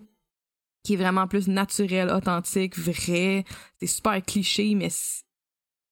[0.84, 3.46] qui est vraiment plus naturelle, authentique, vraie,
[3.80, 4.90] c'est super cliché, mais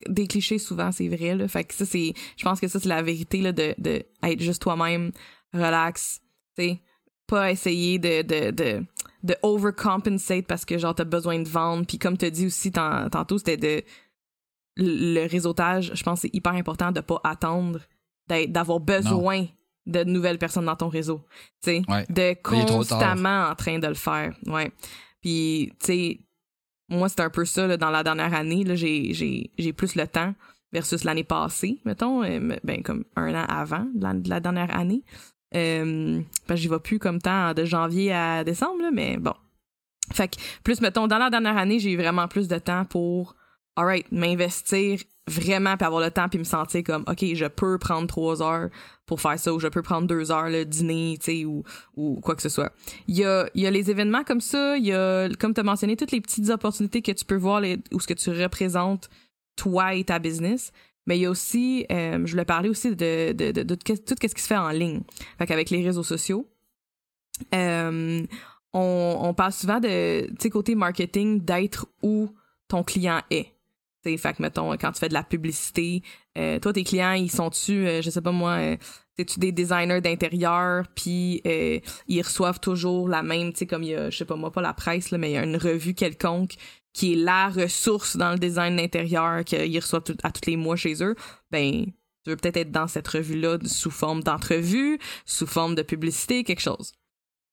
[0.06, 2.88] des clichés souvent c'est vrai là fait que ça c'est je pense que ça c'est
[2.88, 5.10] la vérité là de, de être juste toi-même
[5.54, 6.20] relax
[6.54, 6.82] tu sais
[7.26, 8.84] pas essayer de de de
[9.22, 11.84] de overcompensate parce que genre t'as besoin de vendre.
[11.86, 13.82] Puis comme t'as dit aussi tant- tantôt c'était de
[14.78, 17.80] le réseautage je pense que c'est hyper important de pas attendre
[18.28, 19.46] d'avoir besoin
[19.86, 21.22] de nouvelles personnes dans ton réseau.
[21.62, 22.04] Tu sais Ouais.
[22.08, 24.34] de constamment en train de le faire.
[24.46, 24.70] Ouais.
[25.20, 26.20] Puis tu sais
[26.88, 30.34] moi, c'est un peu ça, là, dans la dernière année, j'ai, plus le temps
[30.72, 34.72] versus l'année passée, mettons, euh, ben, comme un an avant de la, de la dernière
[34.76, 35.02] année.
[35.56, 39.34] Que j'y vais plus comme temps de janvier à décembre, là, mais bon.
[40.12, 43.34] Fait que, plus, mettons, dans la dernière année, j'ai eu vraiment plus de temps pour,
[43.74, 48.06] alright, m'investir vraiment, puis avoir le temps, puis me sentir comme, OK, je peux prendre
[48.06, 48.68] trois heures
[49.06, 51.64] pour faire ça, ou je peux prendre deux heures le dîner, tu sais, ou,
[51.96, 52.72] ou quoi que ce soit.
[53.08, 55.64] Il y a, y a les événements comme ça, il y a, comme tu as
[55.64, 59.08] mentionné, toutes les petites opportunités que tu peux voir les, où ce que tu représentes
[59.56, 60.72] toi et ta business.
[61.06, 63.94] Mais il y a aussi, euh, je voulais parler aussi de, de, de, de tout
[63.96, 65.02] ce qui se fait en ligne.
[65.38, 66.48] Fait qu'avec les réseaux sociaux,
[67.54, 68.26] euh,
[68.72, 72.30] on, on parle souvent de, tu côté marketing, d'être où
[72.68, 73.52] ton client est.
[74.04, 76.02] Tu sais, fait que, mettons, quand tu fais de la publicité,
[76.36, 78.76] euh, toi, tes clients, ils sont-tu, euh, je sais pas moi, euh,
[79.16, 83.90] t'es-tu des designers d'intérieur, puis euh, ils reçoivent toujours la même, tu sais, comme il
[83.90, 85.56] y a, je sais pas moi, pas la presse, là, mais il y a une
[85.56, 86.56] revue quelconque
[86.96, 90.76] qui est la ressource dans le design d'intérieur qu'ils reçoivent tout- à tous les mois
[90.76, 91.14] chez eux,
[91.50, 91.84] ben,
[92.24, 96.62] tu veux peut-être être dans cette revue-là sous forme d'entrevue, sous forme de publicité, quelque
[96.62, 96.92] chose.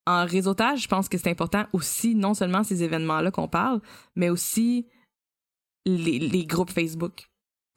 [0.08, 3.82] En réseautage, je pense que c'est important aussi, non seulement ces événements-là qu'on parle,
[4.16, 4.88] mais aussi
[5.86, 7.28] les, les groupes Facebook,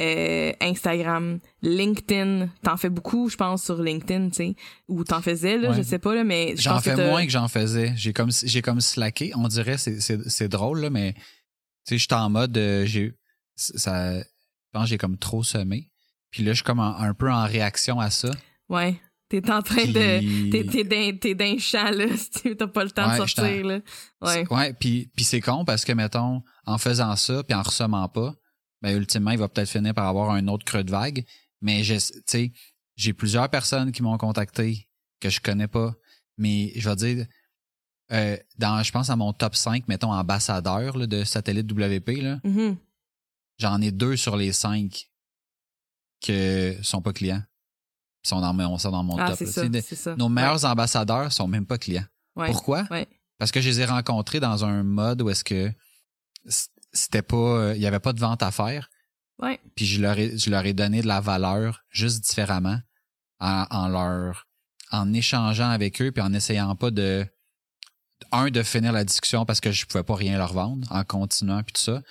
[0.02, 2.48] euh, Instagram, LinkedIn.
[2.62, 4.56] T'en fais beaucoup, je pense, sur LinkedIn, tu sais.
[4.88, 5.76] Ou t'en faisais, là, Ouais.
[5.76, 7.92] je sais pas, là, mais je J'en que fais moins que j'en faisais.
[7.96, 9.32] J'ai comme j'ai comme slacké.
[9.36, 11.14] On dirait c'est drôle là, mais
[11.94, 13.14] sais, j'étais en mode euh, j'ai
[13.56, 14.18] ça.
[14.18, 14.24] Je
[14.72, 15.90] pense que j'ai comme trop semé.
[16.30, 18.30] Puis là, je suis comme en- un peu en réaction à ça.
[18.68, 19.00] Ouais.
[19.28, 20.18] T'es en train de...
[20.18, 23.26] Puis- T'es, t'es d'un, t'es d'un champ, là, si t'as pas le temps Ouais, de
[23.26, 23.80] sortir, là.
[24.20, 24.46] Ouais.
[24.52, 28.34] Ouais, puis puis c'est con parce que mettons en faisant ça puis en ressemant pas,
[28.82, 31.24] ben ultimement il va peut-être finir par avoir un autre creux de vague.
[31.60, 32.52] Mais je, tu sais,
[32.96, 34.88] j'ai plusieurs personnes qui m'ont contacté
[35.20, 35.94] que je connais pas,
[36.38, 37.26] mais je vais dire
[38.12, 42.40] euh, dans je pense à mon top 5 mettons ambassadeur là, de satellite WP là,
[42.44, 42.76] Mhm.
[43.58, 45.08] j'en ai deux sur les cinq
[46.24, 47.42] que sont pas clients.
[48.24, 49.40] Ils sont dans mon sont dans mon Ah, top.
[49.40, 49.46] là.
[49.46, 52.06] ça, de- nos meilleurs ambassadeurs sont même pas clients.
[52.34, 52.46] Ouais.
[52.50, 52.84] Pourquoi?
[52.90, 53.06] Ouais.
[53.38, 55.72] Parce que je les ai rencontrés dans un mode où est-ce que
[56.92, 58.88] c'était pas, il y avait pas de vente à faire.
[59.38, 59.60] Ouais.
[59.74, 62.78] Puis je leur ai, je leur ai donné de la valeur juste différemment
[63.38, 64.46] en, en leur,
[64.90, 67.26] en échangeant avec eux puis en essayant pas de,
[68.32, 71.62] un de finir la discussion parce que je pouvais pas rien leur vendre en continuant
[71.62, 72.02] puis tout ça.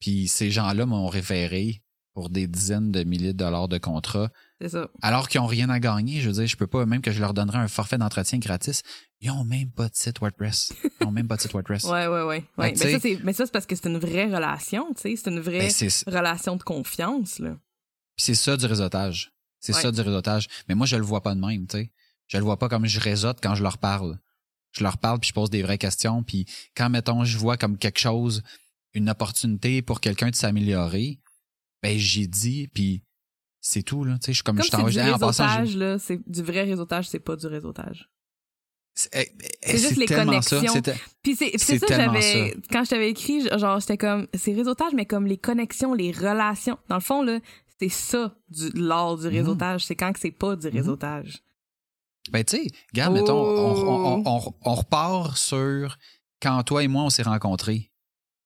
[0.00, 1.82] Puis ces gens-là m'ont référé
[2.14, 4.28] pour des dizaines de milliers de dollars de contrats
[4.60, 4.88] C'est ça.
[5.00, 6.20] alors qu'ils ont rien à gagner.
[6.20, 8.82] Je veux dire, je peux pas, même que je leur donnerais un forfait d'entretien gratis,
[9.20, 10.74] ils ont même pas de site WordPress.
[11.00, 11.84] Ils ont même pas de site WordPress.
[11.90, 12.44] Ouais, ouais, ouais.
[12.58, 15.14] Mais, ça, c'est, mais ça, c'est parce que c'est une vraie relation, tu sais.
[15.16, 17.56] C'est une vraie Ben, relation de confiance, là.
[18.16, 19.32] Puis c'est ça du réseautage.
[19.60, 19.80] C'est Ouais.
[19.80, 20.48] ça du réseautage.
[20.68, 21.92] Mais moi, je le vois pas de même, tu sais.
[22.26, 24.18] Je le vois pas comme je réseaute quand je leur parle.
[24.72, 26.22] Je leur parle puis je pose des vraies questions.
[26.22, 28.42] Puis quand, mettons, je vois comme quelque chose,
[28.94, 31.18] une opportunité pour quelqu'un de s'améliorer,
[31.82, 33.02] ben j'ai dit, puis
[33.60, 34.14] c'est tout, là.
[34.14, 35.62] Tu sais, je suis comme, Comme je c'est t'en du je dis, Hey, en passant,
[35.76, 38.08] là, c'est du vrai réseautage, c'est pas du réseautage.
[38.94, 40.82] c'est eh, eh, C'est juste les connexions.
[41.22, 45.06] Puis c'est, ça, tellement j'avais, quand je t'avais écrit, genre, j'étais comme, c'est réseautage, mais
[45.06, 46.78] comme les connexions, les relations.
[46.88, 47.38] Dans le fond, là,
[47.78, 48.36] c'est ça,
[48.74, 49.32] l'art du Mhm.
[49.32, 49.84] réseautage.
[49.86, 50.74] C'est quand que c'est pas du Mhm.
[50.74, 51.42] réseautage.
[52.30, 54.22] Ben, tu sais, regarde, mettons, on, Oh.
[54.24, 55.98] on, on, on repart sur
[56.40, 57.90] quand toi et moi, on s'est rencontrés.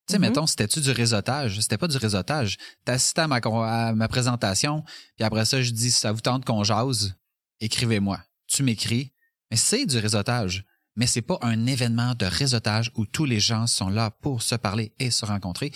[0.09, 0.29] Tu sais, Mhm.
[0.29, 1.61] mettons, c'était-tu du réseautage?
[1.61, 2.57] C'était pas du réseautage.
[2.85, 4.83] T'assistais à ma, à ma présentation,
[5.17, 7.15] puis après ça, je dis, si ça vous tente qu'on jase,
[7.61, 8.21] écrivez-moi.
[8.47, 9.13] Tu m'écris.
[9.51, 10.65] Mais c'est du réseautage.
[10.99, 14.55] Mais c'est pas un événement de réseautage où tous les gens sont là pour se
[14.55, 15.71] parler et se rencontrer.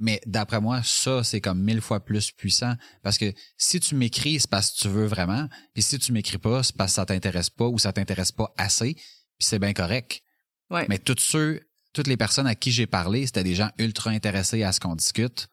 [0.00, 2.74] Mais d'après moi, ça, c'est comme mille fois plus puissant.
[3.02, 5.46] Parce que si tu m'écris, c'est parce que tu veux vraiment.
[5.74, 8.52] Puis si tu m'écris pas, c'est parce que ça t'intéresse pas ou ça t'intéresse pas
[8.56, 8.94] assez.
[8.94, 10.22] Puis c'est bien correct.
[10.70, 10.86] Ouais.
[10.88, 11.60] Mais tous ceux,
[11.92, 14.96] toutes les personnes à qui j'ai parlé, c'était des gens ultra intéressés à ce qu'on
[14.96, 15.48] discute.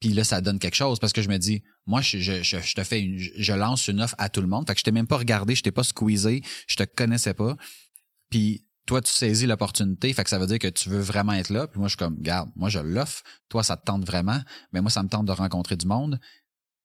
[0.00, 2.58] Puis là, ça donne quelque chose parce que je me dis, moi, je, je, je,
[2.58, 4.66] je te fais une, je lance une offre à tout le monde.
[4.66, 7.56] Fait que je t'ai même pas regardé, je t'ai pas squeezé, je te connaissais pas.
[8.30, 11.50] Puis toi, tu saisis l'opportunité, fait que ça veut dire que tu veux vraiment être
[11.50, 11.66] là.
[11.66, 13.22] Puis moi, je suis comme, garde, moi, je l'offre.
[13.50, 14.40] Toi, ça te tente vraiment.
[14.72, 16.18] Mais moi, ça me tente de rencontrer du monde.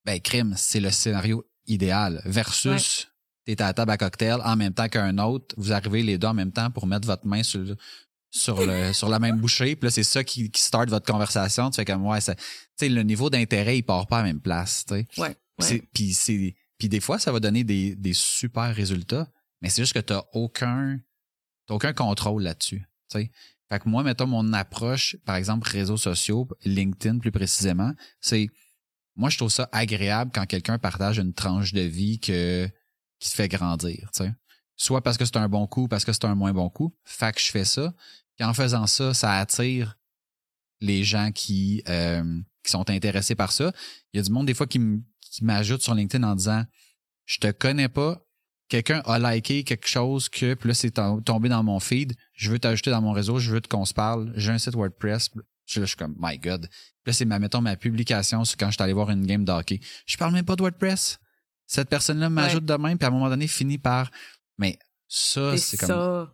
[0.03, 2.21] Ben, crime, c'est le scénario idéal.
[2.25, 3.07] Versus,
[3.45, 5.55] t'es à la table à cocktail en même temps qu'un autre.
[5.57, 7.63] Vous arrivez les deux en même temps pour mettre votre main sur,
[8.31, 9.77] sur le, sur la même bouchée.
[9.77, 11.69] Puis là, c'est ça qui, qui start votre conversation.
[11.69, 12.35] Tu fais comme, ouais, ça,
[12.81, 15.07] le niveau d'intérêt, il part pas à la même place, tu sais.
[15.21, 15.37] Ouais.
[15.61, 15.83] Ouais.
[15.93, 19.29] Puis c'est puis des fois ça va donner des, des super résultats,
[19.61, 20.99] mais c'est juste que t'as aucun
[21.67, 22.85] t'as aucun contrôle là-dessus.
[23.11, 28.49] Fait que moi, mettons mon approche, par exemple réseaux sociaux, LinkedIn plus précisément, c'est
[29.15, 32.67] moi je trouve ça agréable quand quelqu'un partage une tranche de vie que
[33.19, 34.09] qui te fait grandir.
[34.75, 36.93] Soit parce que c'est un bon coup, parce que c'est un moins bon coup.
[37.03, 37.93] Fait que je fais ça.
[38.35, 39.97] Puis en faisant ça, ça attire
[40.81, 43.71] les gens qui, euh, qui sont intéressés par ça.
[44.11, 44.79] Il y a du monde des fois qui
[45.41, 46.65] m'ajoute sur LinkedIn en disant
[47.25, 48.25] Je te connais pas,
[48.69, 52.49] quelqu'un a liké quelque chose que, puis là, c'est tom- tombé dans mon feed, je
[52.51, 55.29] veux t'ajouter dans mon réseau, je veux qu'on se parle, j'ai un site WordPress.
[55.29, 55.39] Puis
[55.79, 56.67] là, je suis comme My God.
[56.67, 59.45] Puis là, c'est ma, mettons, ma publication sur quand je suis allé voir une game
[59.45, 59.79] de hockey.
[60.05, 61.19] Je parle même pas de WordPress.
[61.65, 64.11] Cette personne-là m'ajoute de même, puis à un moment donné, finit par.
[64.57, 65.87] Mais ça, c'est c'est comme.
[65.87, 66.33] ça.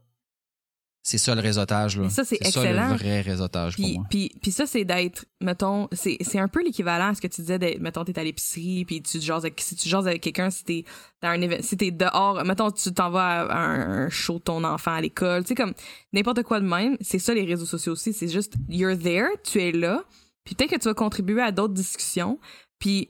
[1.09, 2.07] C'est ça le réseautage, là.
[2.09, 2.89] Ça, c'est ça excellent.
[2.91, 4.05] le vrai réseautage pour Puis, moi.
[4.11, 7.41] puis, puis ça, c'est d'être, mettons, c'est, c'est un peu l'équivalent à ce que tu
[7.41, 10.51] disais, d'être, mettons, t'es à l'épicerie, puis tu jases avec, si tu jases avec quelqu'un,
[10.51, 10.85] si t'es
[11.23, 14.63] dans un événement, si t'es dehors, mettons, tu t'en vas à un, show de ton
[14.63, 15.73] enfant à l'école, tu sais, comme
[16.13, 19.59] n'importe quoi de même, c'est ça les réseaux sociaux aussi, c'est juste, you're there, tu
[19.59, 20.03] es là,
[20.43, 22.37] puis peut-être que tu vas contribuer à d'autres discussions,
[22.77, 23.09] puis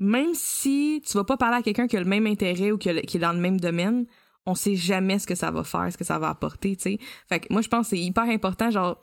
[0.00, 2.88] même si tu vas pas parler à quelqu'un qui a le même intérêt ou qui,
[2.88, 4.04] a le- qui est dans le même domaine,
[4.48, 6.98] on sait jamais ce que ça va faire, ce que ça va apporter, tu sais.
[7.28, 9.00] Fait que moi, je pense que c'est hyper important, genre,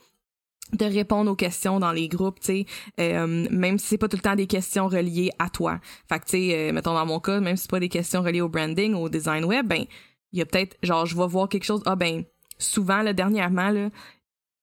[0.73, 2.65] de répondre aux questions dans les groupes, tu sais,
[2.99, 5.79] euh, même si c'est pas tout le temps des questions reliées à toi.
[6.09, 8.23] Fait que, tu sais, euh, mettons dans mon cas, même si c'est pas des questions
[8.23, 9.85] reliées au branding, au design web, ben,
[10.31, 12.23] il y a peut-être, genre, je vais voir quelque chose, ah ben,
[12.57, 13.89] souvent, là, dernièrement, là,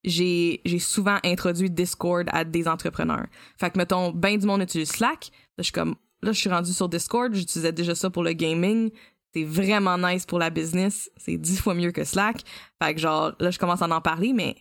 [0.05, 3.27] j'ai souvent introduit Discord à des entrepreneurs.
[3.57, 5.31] Fait que, mettons, ben du monde utilise Slack.
[5.59, 8.91] Je suis comme, là, je suis rendu sur Discord, j'utilisais déjà ça pour le gaming.
[9.35, 11.11] C'est vraiment nice pour la business.
[11.17, 12.43] C'est dix fois mieux que Slack.
[12.83, 14.57] Fait que, genre, là, je commence à en parler, mais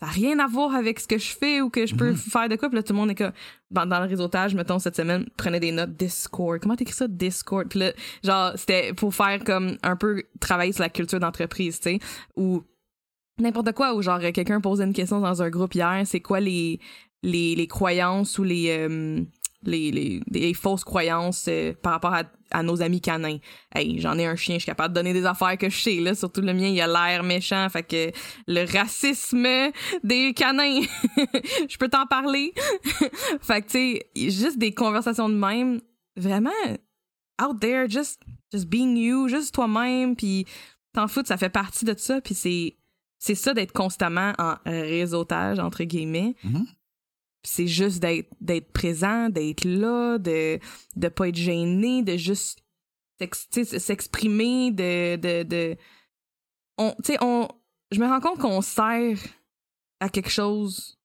[0.00, 2.16] ça n'a rien à voir avec ce que je fais ou que je peux Mhm.
[2.16, 2.68] faire de quoi.
[2.68, 3.32] Puis là, tout le monde est comme,
[3.70, 6.60] dans, dans le réseautage, mettons, cette semaine, prenez des notes Discord.
[6.60, 7.68] Comment t'écris ça, Discord?
[7.68, 11.90] Puis là, genre, c'était pour faire comme un peu travailler sur la culture d'entreprise, tu
[11.90, 11.98] sais,
[12.36, 12.62] ou
[13.38, 16.78] n'importe quoi, ou genre, quelqu'un posait une question dans un groupe hier, c'est quoi les,
[17.22, 19.22] les, les croyances ou les, euh,
[19.66, 23.38] les, les, fausses croyances euh, par rapport à, nos amis canins.
[23.74, 25.96] Hey, j'en ai un chien, je suis capable de donner des affaires que je sais,
[25.96, 28.14] là, surtout le mien, il a l'air méchant, fait
[28.46, 29.72] le racisme
[30.04, 30.80] des canins,
[31.68, 32.52] je peux t'en parler.
[33.40, 35.80] fait que, tu sais, juste des conversations de même,
[36.16, 36.50] vraiment,
[37.42, 40.46] out there, just, just being you, juste toi-même, puis
[40.92, 42.76] t'en foutre, ça fait partie de ça, puis c'est
[43.18, 46.34] c'est ça d'être constamment en réseautage, entre guillemets.
[46.44, 46.66] Mhm.
[47.46, 50.58] C'est juste d'être d'être présent, d'être là, de
[50.96, 52.60] de pas être gêné, de juste
[53.18, 55.76] s'exprimer, de de de
[56.78, 57.48] on tu sais on
[57.92, 59.18] je me rends compte qu'on sert
[60.00, 60.98] à quelque chose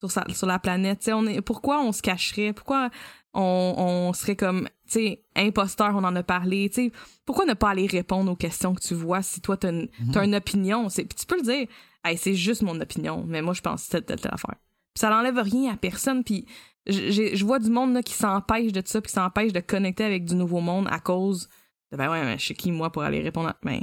[0.00, 1.08] sur, sur la planète.
[1.12, 2.52] on est, pourquoi on se cacherait?
[2.52, 2.90] Pourquoi
[3.34, 6.68] on, on serait comme, tu sais, imposteur, on en a parlé.
[6.70, 6.92] Tu sais,
[7.24, 10.22] pourquoi ne pas aller répondre aux questions que tu vois si toi, t'as une, mhm.
[10.22, 10.88] une opinion?
[10.88, 11.66] Puis tu peux le dire,
[12.04, 14.56] hey, c'est juste mon opinion, mais moi, je pense telle, telle, telle affaire.
[14.98, 16.24] Ça n'enlève rien à personne.
[16.24, 16.46] Puis
[16.86, 20.24] je vois du monde là, qui s'empêche de ça, puis qui s'empêche de connecter avec
[20.24, 21.48] du nouveau monde à cause
[21.92, 23.56] de, ben ouais, mais je sais qui, moi, pour aller répondre à.
[23.62, 23.80] Ben,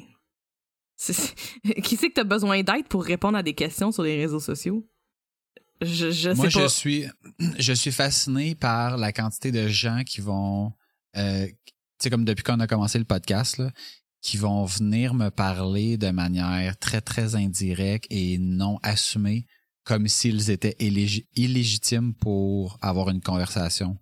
[1.84, 4.88] qui c'est que t'as besoin d'aide pour répondre à des questions sur les réseaux sociaux?
[5.82, 7.06] Je, je Moi, je suis,
[7.60, 10.72] je suis fasciné par la quantité de gens qui vont,
[11.18, 11.54] euh, tu
[12.00, 13.72] sais, comme depuis qu'on a commencé le podcast, là,
[14.22, 19.46] qui vont venir me parler de manière très, très indirecte et non assumée,
[19.86, 23.98] comme s'ils étaient illégitimes pour avoir une conversation.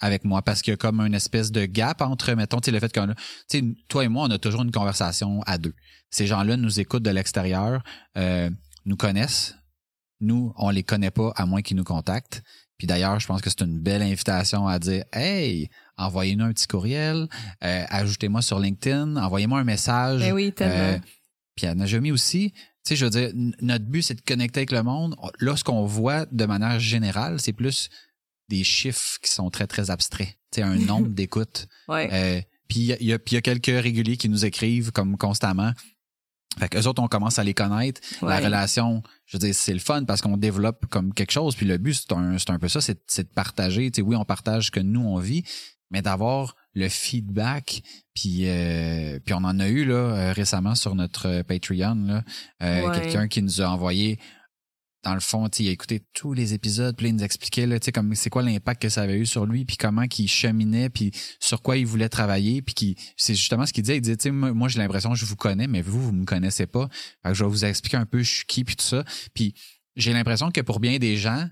[0.00, 2.92] Avec moi, parce qu'il y a comme une espèce de gap entre, mettons, le fait
[2.92, 3.14] qu'on tu
[3.48, 5.72] sais, toi et moi, on a toujours une conversation à deux.
[6.10, 7.82] Ces gens-là nous écoutent de l'extérieur,
[8.18, 8.50] euh,
[8.84, 9.54] nous connaissent,
[10.20, 12.42] nous, on les connaît pas à moins qu'ils nous contactent.
[12.76, 16.66] Puis d'ailleurs, je pense que c'est une belle invitation à dire Hey, envoyez-nous un petit
[16.66, 17.28] courriel,
[17.62, 20.20] euh, ajoutez-moi sur LinkedIn, envoyez-moi un message.
[20.20, 20.96] Ben oui, tellement.
[20.96, 20.98] Euh,
[21.54, 22.52] puis à Najami aussi,
[22.84, 25.16] sais, je veux dire, notre but, c'est de connecter avec le monde.
[25.40, 27.88] Là, ce qu'on voit de manière générale, c'est plus
[28.48, 30.36] des chiffres qui sont très, très abstraits.
[30.50, 31.66] Tu sais, un nombre d'écoutes.
[31.88, 32.08] Ouais.
[32.12, 35.72] Euh, puis il y, y, a quelques réguliers qui nous écrivent comme constamment.
[36.58, 38.00] Fait qu'eux autres, on commence à les connaître.
[38.22, 41.56] La relation, je veux dire, c'est le fun parce qu'on développe comme quelque chose.
[41.56, 43.90] Puis le but, c'est un, c'est un peu ça, c'est, c'est de partager.
[43.90, 45.42] Tu sais, oui, on partage ce que nous, on vit,
[45.90, 47.82] mais d'avoir le feedback.
[48.14, 52.24] Puis, euh, puis on en a eu là euh, récemment sur notre Patreon, là,
[52.62, 54.18] euh, quelqu'un qui nous a envoyé
[55.04, 58.14] dans le fond, il a écouté tous les épisodes, puis il nous expliquait là, comme
[58.14, 61.60] c'est quoi l'impact que ça avait eu sur lui, puis comment qu'il cheminait, puis sur
[61.60, 63.98] quoi il voulait travailler, puis qui c'est justement ce qu'il disait.
[63.98, 66.88] Il disait, moi, j'ai l'impression que je vous connais, mais vous, vous me connaissez pas.
[67.22, 69.04] Fait je vais vous expliquer un peu je suis qui, puis tout ça.
[69.34, 69.54] Puis
[69.94, 71.48] j'ai l'impression que pour bien des gens,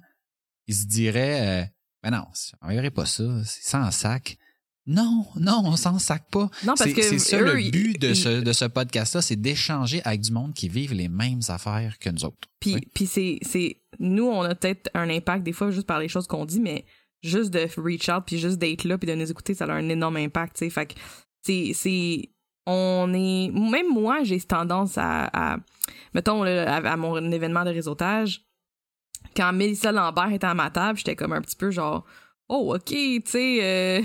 [0.67, 1.67] ils se diraient, euh,
[2.03, 2.25] ben non,
[2.63, 4.39] on verrait pas ça, c'est sans sac.
[4.87, 6.51] Non, non, on s'en sac pas.
[6.65, 10.23] Non, parce que c'est ça le but de ce de ce podcast-là, c'est d'échanger avec
[10.23, 12.49] du monde qui vivent les mêmes affaires que nous autres.
[12.59, 16.09] Puis, puis c'est c'est nous, on a peut-être un impact des fois juste par les
[16.09, 16.85] choses qu'on dit, mais
[17.23, 19.89] juste de reach out puis juste d'être là puis de nous écouter, ça a un
[19.89, 20.59] énorme impact.
[20.59, 20.71] sais.
[20.71, 20.95] Fait que
[21.43, 22.31] c'est c'est
[22.67, 25.59] on est même moi j'ai tendance à, à
[26.15, 28.45] mettons à, mon événement de réseautage
[29.37, 32.05] quand Mélissa Lambert était à ma table, j'étais comme un petit peu genre
[32.49, 34.03] oh ok tu sais euh,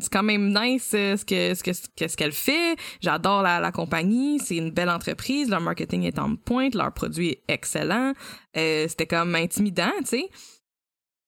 [0.00, 2.76] c'est quand même nice euh, ce que ce que ce qu'elle fait.
[3.00, 7.30] J'adore la, la compagnie, c'est une belle entreprise, leur marketing est en pointe, leur produit
[7.30, 8.12] est excellent.
[8.56, 10.30] Euh, c'était comme intimidant, tu sais.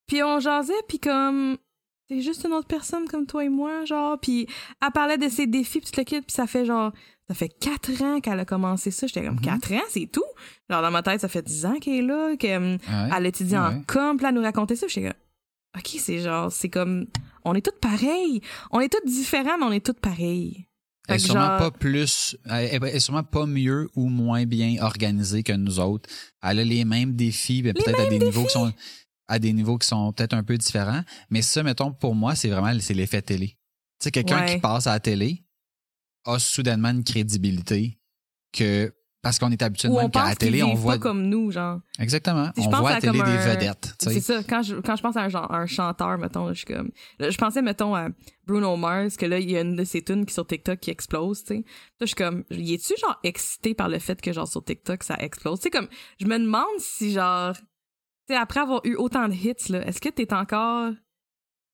[0.06, 1.56] Puis on jasait, puis comme
[2.08, 4.18] c'est juste une autre personne comme toi et moi, genre.
[4.18, 4.46] Puis
[4.82, 6.92] elle parlait de ses défis, puis le kit, puis ça fait genre
[7.28, 9.06] ça fait quatre ans qu'elle a commencé ça.
[9.06, 9.60] J'étais comme mm-hmm.
[9.60, 10.24] quatre ans, c'est tout?
[10.68, 13.82] Genre dans ma tête, ça fait dix ans qu'elle est là, qu'elle ah étudie en
[13.86, 14.88] com, puis elle nous racontait ça.
[14.88, 15.18] J'étais comme
[15.76, 17.06] OK, c'est genre, c'est comme,
[17.44, 18.40] on est toutes pareilles.
[18.70, 20.66] On est toutes différents, mais on est toutes pareilles.
[21.08, 25.52] Elle est sûrement pas plus, elle est sûrement pas mieux ou moins bien organisée que
[25.52, 26.08] nous autres.
[26.42, 28.72] Elle a les mêmes défis, mais peut-être à des niveaux qui sont,
[29.26, 31.02] à des niveaux qui sont peut-être un peu différents.
[31.30, 33.48] Mais ça, mettons, pour moi, c'est vraiment, c'est l'effet télé.
[33.98, 35.44] Tu sais, quelqu'un qui passe à la télé
[36.24, 37.98] a soudainement une crédibilité
[38.52, 40.94] que parce qu'on est habitué de même qu'à la télé, on voit.
[40.94, 41.80] pas comme nous, genre.
[41.98, 42.50] Exactement.
[42.56, 43.94] on voit à la télé des vedettes.
[43.98, 44.42] C'est ça.
[44.42, 46.90] Quand je, quand je pense à un, genre, un chanteur, mettons, je suis comme.
[47.18, 48.08] je pensais, mettons, à
[48.46, 50.90] Bruno Mars, que là, il y a une de ses tunes qui sur TikTok qui
[50.90, 51.64] explose, tu sais.
[52.00, 52.44] Je suis comme.
[52.50, 55.60] Y es-tu, genre, excité par le fait que, genre, sur TikTok, ça explose?
[55.60, 55.88] Tu sais, comme.
[56.18, 57.54] Je me demande si, genre.
[57.54, 57.62] Tu
[58.34, 60.92] sais, après avoir eu autant de hits, là, est-ce que t'es encore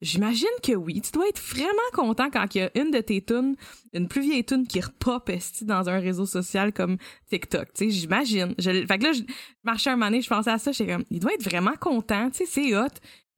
[0.02, 1.00] J'imagine que oui.
[1.00, 3.56] Tu dois être vraiment content quand il y a une de tes tunes,
[3.94, 5.30] une plus vieille tune qui repop
[5.62, 6.98] dans un réseau social comme
[7.30, 7.72] TikTok.
[7.72, 8.54] Tu sais, j'imagine.
[8.58, 9.22] Je, fait que là, je
[9.64, 12.38] marchais un moment je pensais à ça, j'étais comme, il doit être vraiment content, tu
[12.38, 12.88] sais, c'est hot.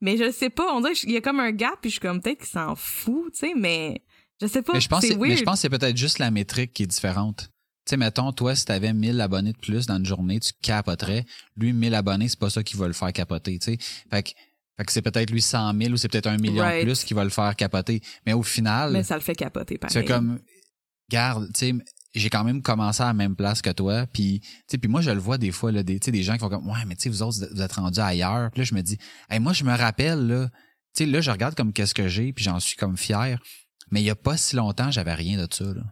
[0.01, 2.01] Mais je sais pas, on dirait qu'il y a comme un gap, puis je suis
[2.01, 4.01] comme, peut-être qu'il s'en fout, tu sais, mais
[4.41, 4.73] je sais pas.
[4.73, 7.49] Mais je pense, mais je pense que c'est peut-être juste la métrique qui est différente.
[7.85, 11.25] Tu sais, mettons, toi, si t'avais 1000 abonnés de plus dans une journée, tu capoterais.
[11.57, 13.77] Lui, 1000 abonnés, c'est pas ça qui va le faire capoter, tu sais.
[14.11, 14.29] Fait que
[14.79, 17.13] fait que c'est peut-être lui 100 000 ou c'est peut-être un million de plus qui
[17.13, 18.01] va le faire capoter.
[18.25, 18.93] Mais au final.
[18.93, 19.93] Mais ça le fait capoter, pareil.
[19.93, 20.39] C'est comme,
[21.09, 21.73] garde, tu sais,
[22.15, 24.07] j'ai quand même commencé à la même place que toi.
[24.07, 26.39] Puis, tu sais, puis moi, je le vois des fois, là, des, des gens qui
[26.39, 28.49] font comme, ouais, mais tu sais, vous autres, vous êtes rendus ailleurs.
[28.51, 28.97] Puis là, je me dis,
[29.29, 30.49] hey, moi, je me rappelle, là,
[30.95, 33.37] tu sais, là, je regarde comme qu'est-ce que j'ai, puis j'en suis comme fier.
[33.91, 35.83] Mais il y a pas si longtemps, j'avais rien de ça, là.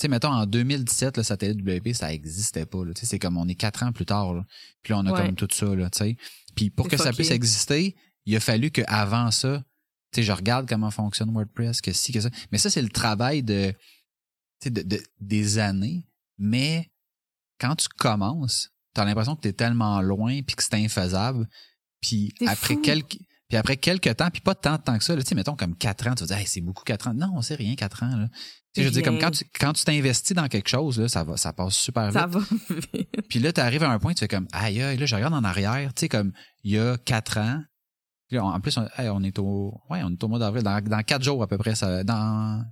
[0.00, 2.78] sais, mettons, en 2017, le satellite WP, ça existait pas.
[2.94, 4.34] Tu sais, c'est comme on est quatre ans plus tard.
[4.34, 4.44] Là.
[4.82, 5.26] Puis là, on a Ouais.
[5.26, 6.16] comme tout ça, là, tu sais.
[6.54, 7.96] Puis pour que ça puisse exister,
[8.26, 9.64] il a fallu qu'avant ça,
[10.12, 12.30] tu sais, je regarde comment fonctionne WordPress, que si, que ça.
[12.52, 13.76] Mais ça, c'est le travail de, tu
[14.64, 16.06] sais, de, de- des années.
[16.38, 16.90] Mais
[17.58, 21.48] quand tu commences, t'as l'impression que t'es tellement loin puis que c'est infaisable.
[22.00, 22.80] Puis après fou.
[22.82, 23.18] quelques
[23.54, 25.54] puis après quelques temps, puis pas tant de temps que ça, là, tu sais, mettons
[25.54, 27.14] comme quatre ans, tu vas dire, Hey, c'est beaucoup quatre ans.
[27.14, 28.16] Non, c'est rien, quatre ans.
[28.16, 28.26] Là.
[28.28, 28.40] Tu
[28.74, 31.22] sais, je veux dire, comme quand tu quand tu t'investis dans quelque chose, là, ça
[31.22, 32.14] va, ça passe super vite.
[32.14, 32.40] Ça va
[32.70, 33.28] vite.
[33.28, 35.34] Puis là, tu arrives à un point, tu fais comme, aïe, aïe, là, je regarde
[35.34, 36.32] en arrière, tu sais, comme,
[36.64, 37.62] il y a quatre ans.
[38.26, 40.64] Puis là, en plus, on, hey, on est au, ouais, on est au mois d'avril.
[40.64, 42.64] Dans, dans quatre jours, à peu près, ça, dans,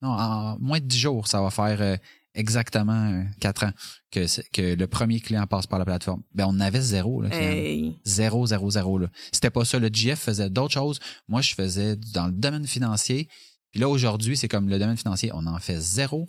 [0.00, 1.96] non, en moins de dix jours, ça va faire euh,
[2.34, 3.72] exactement euh, quatre ans
[4.10, 6.22] que, le premier client passe par la plateforme.
[6.34, 7.30] Ben, on avait zéro, là.
[7.32, 7.96] Hey.
[8.04, 9.08] Zéro, zéro, zéro, là.
[9.32, 9.78] C'était pas ça.
[9.78, 10.98] Le GF faisait d'autres choses.
[11.28, 13.28] Moi, je faisais dans le domaine financier.
[13.72, 16.28] Puis là, aujourd'hui, c'est comme le domaine financier, on en fait zéro.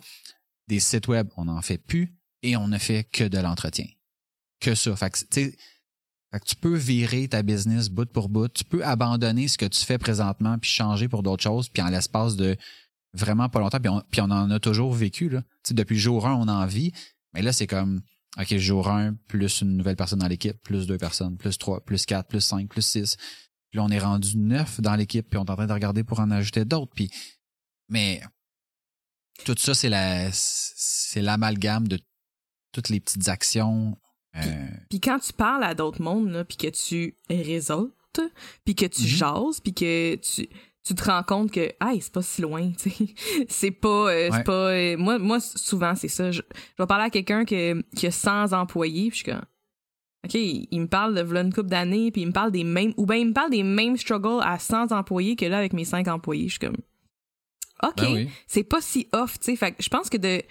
[0.68, 2.14] Des sites web, on n'en fait plus.
[2.42, 3.86] Et on ne fait que de l'entretien.
[4.60, 4.94] Que ça.
[4.96, 5.56] Fait que, tu sais,
[6.32, 8.48] fait que tu peux virer ta business bout pour bout.
[8.48, 11.68] Tu peux abandonner ce que tu fais présentement puis changer pour d'autres choses.
[11.68, 12.56] Puis en l'espace de
[13.16, 13.80] vraiment pas longtemps.
[13.80, 15.42] Puis on, puis on en a toujours vécu, là.
[15.42, 16.92] Tu sais, depuis jour 1, on en vit.
[17.34, 18.02] Mais là, c'est comme,
[18.38, 22.04] OK, jour 1, plus une nouvelle personne dans l'équipe, plus deux personnes, plus trois, plus
[22.06, 23.16] quatre, plus cinq, plus six.
[23.70, 26.04] Puis là, on est rendu neuf dans l'équipe, puis on est en train de regarder
[26.04, 26.92] pour en ajouter d'autres.
[26.94, 27.10] Puis,
[27.88, 28.22] mais
[29.44, 31.98] tout ça, c'est la, c'est l'amalgame de
[32.72, 33.96] toutes les petites actions.
[34.36, 37.92] euh, Puis quand tu parles à d'autres mondes, là, puis que tu réseautes,
[38.64, 39.08] puis que tu Mhm.
[39.08, 40.48] jases, puis que tu,
[40.86, 43.06] tu te rends compte que, hey, c'est pas si loin, tu sais.
[43.48, 46.30] C'est pas, euh, c'est pas, euh, moi, moi, souvent, c'est ça.
[46.30, 49.42] Je, je vais parler à quelqu'un que- qui a 100 employés, puis je suis comme,
[50.24, 52.64] OK, il, il me parle de v'là une couple d'années, puis il me parle des
[52.64, 55.72] mêmes, ou bien il me parle des mêmes struggles à 100 employés que là, avec
[55.72, 56.46] mes 5 employés.
[56.48, 56.76] Je suis comme,
[57.82, 58.30] OK, ben oui.
[58.46, 59.56] c'est pas si off, tu sais.
[59.56, 60.42] Fait que je pense que de.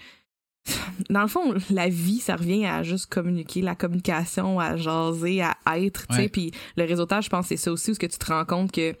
[1.10, 5.56] Dans le fond, la vie, ça revient à juste communiquer, la communication, à jaser, à
[5.78, 6.28] être, tu sais.
[6.28, 8.44] Puis le réseautage, je pense que c'est ça aussi, où ce que tu te rends
[8.44, 8.94] compte que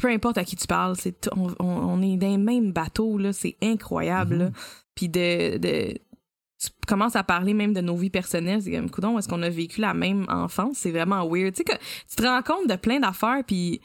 [0.00, 3.32] peu importe à qui tu parles, c'est on, est dans les mêmes bateaux, là.
[3.32, 4.50] C'est incroyable, là.
[4.94, 5.94] Puis de, de.
[6.58, 8.62] Tu commences à parler même de nos vies personnelles.
[8.62, 10.78] C'est comme, coudon, est-ce qu'on a vécu la même enfance?
[10.78, 11.54] C'est vraiment weird.
[11.54, 11.72] Tu sais, que
[12.08, 13.80] tu te rends compte de plein d'affaires, puis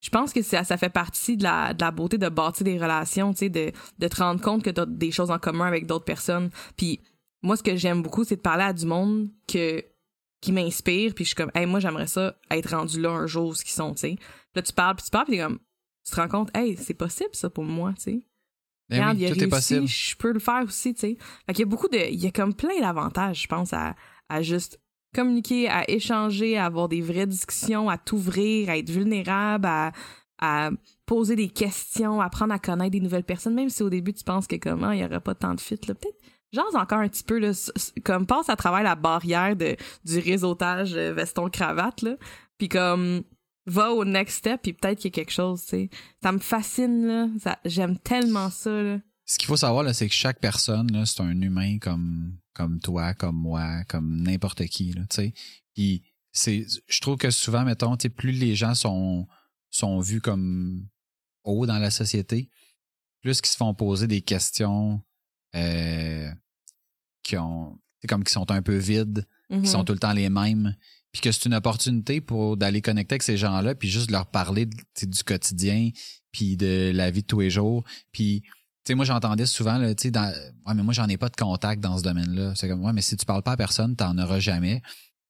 [0.00, 2.78] je pense que ça, ça fait partie de la, de la beauté de bâtir des
[2.78, 5.66] relations, tu sais, de, de te rendre compte que tu as des choses en commun
[5.66, 6.50] avec d'autres personnes.
[6.76, 7.00] Puis
[7.42, 9.84] moi, ce que j'aime beaucoup, c'est de parler à du monde que,
[10.40, 13.56] qui m'inspire, puis je suis comme, hey, moi, j'aimerais ça être rendu là un jour,
[13.56, 14.16] ce qu'ils sont, tu sais.
[14.54, 15.58] Là, tu parles, puis tu parles, puis t'es comme,
[16.04, 18.26] tu te rends compte, hey, c'est possible, ça, pour moi, tu sais.
[18.88, 19.86] Ben Regarde, oui, il a tout est réussi, possible.
[19.86, 21.16] je peux le faire aussi, tu sais.
[21.46, 22.10] Fait qu'il y a beaucoup de.
[22.10, 23.94] Il y a comme plein d'avantages, je pense, à,
[24.28, 24.80] à juste
[25.14, 29.92] communiquer, à échanger, à avoir des vraies discussions, à t'ouvrir, à être vulnérable, à,
[30.40, 30.70] à
[31.06, 34.24] poser des questions, à apprendre à connaître des nouvelles personnes, même si au début tu
[34.24, 35.94] penses que comment il y aurait pas tant de fit, là.
[35.94, 36.18] Peut-être.
[36.52, 37.52] Genre encore un petit peu, là,
[38.04, 42.16] comme passe à travers la barrière de, du réseautage euh, veston-cravate, là.
[42.58, 43.22] Puis comme,
[43.70, 45.90] va au next step, puis peut-être qu'il y a quelque chose, tu sais.
[46.22, 47.28] Ça me fascine, là.
[47.40, 49.00] Ça- J'aime tellement ça, là.
[49.26, 52.80] Ce qu'il faut savoir, là, c'est que chaque personne, là, c'est un humain comme, comme
[52.80, 55.34] toi, comme moi, comme n'importe qui, là, tu sais.
[55.74, 56.02] Puis,
[56.32, 59.26] c'est, je trouve que souvent, mettons, tu sais, plus les gens sont,
[59.70, 60.86] sont vus comme
[61.44, 62.50] hauts dans la société,
[63.22, 65.00] plus qu'ils se font poser des questions,
[65.54, 66.28] euh,
[67.22, 69.26] qui ont, c'est comme qui sont un peu vides,
[69.62, 70.76] qui sont tout le temps les mêmes,
[71.12, 74.66] puis que c'est une opportunité pour d'aller connecter avec ces gens-là, puis juste leur parler
[74.66, 75.90] du quotidien,
[76.32, 79.94] puis de la vie de tous les jours, puis tu sais moi j'entendais souvent là,
[79.94, 80.32] tu sais dans
[80.66, 83.02] ouais mais moi j'en ai pas de contact dans ce domaine-là, c'est comme ouais mais
[83.02, 84.82] si tu parles pas à personne, t'en auras jamais.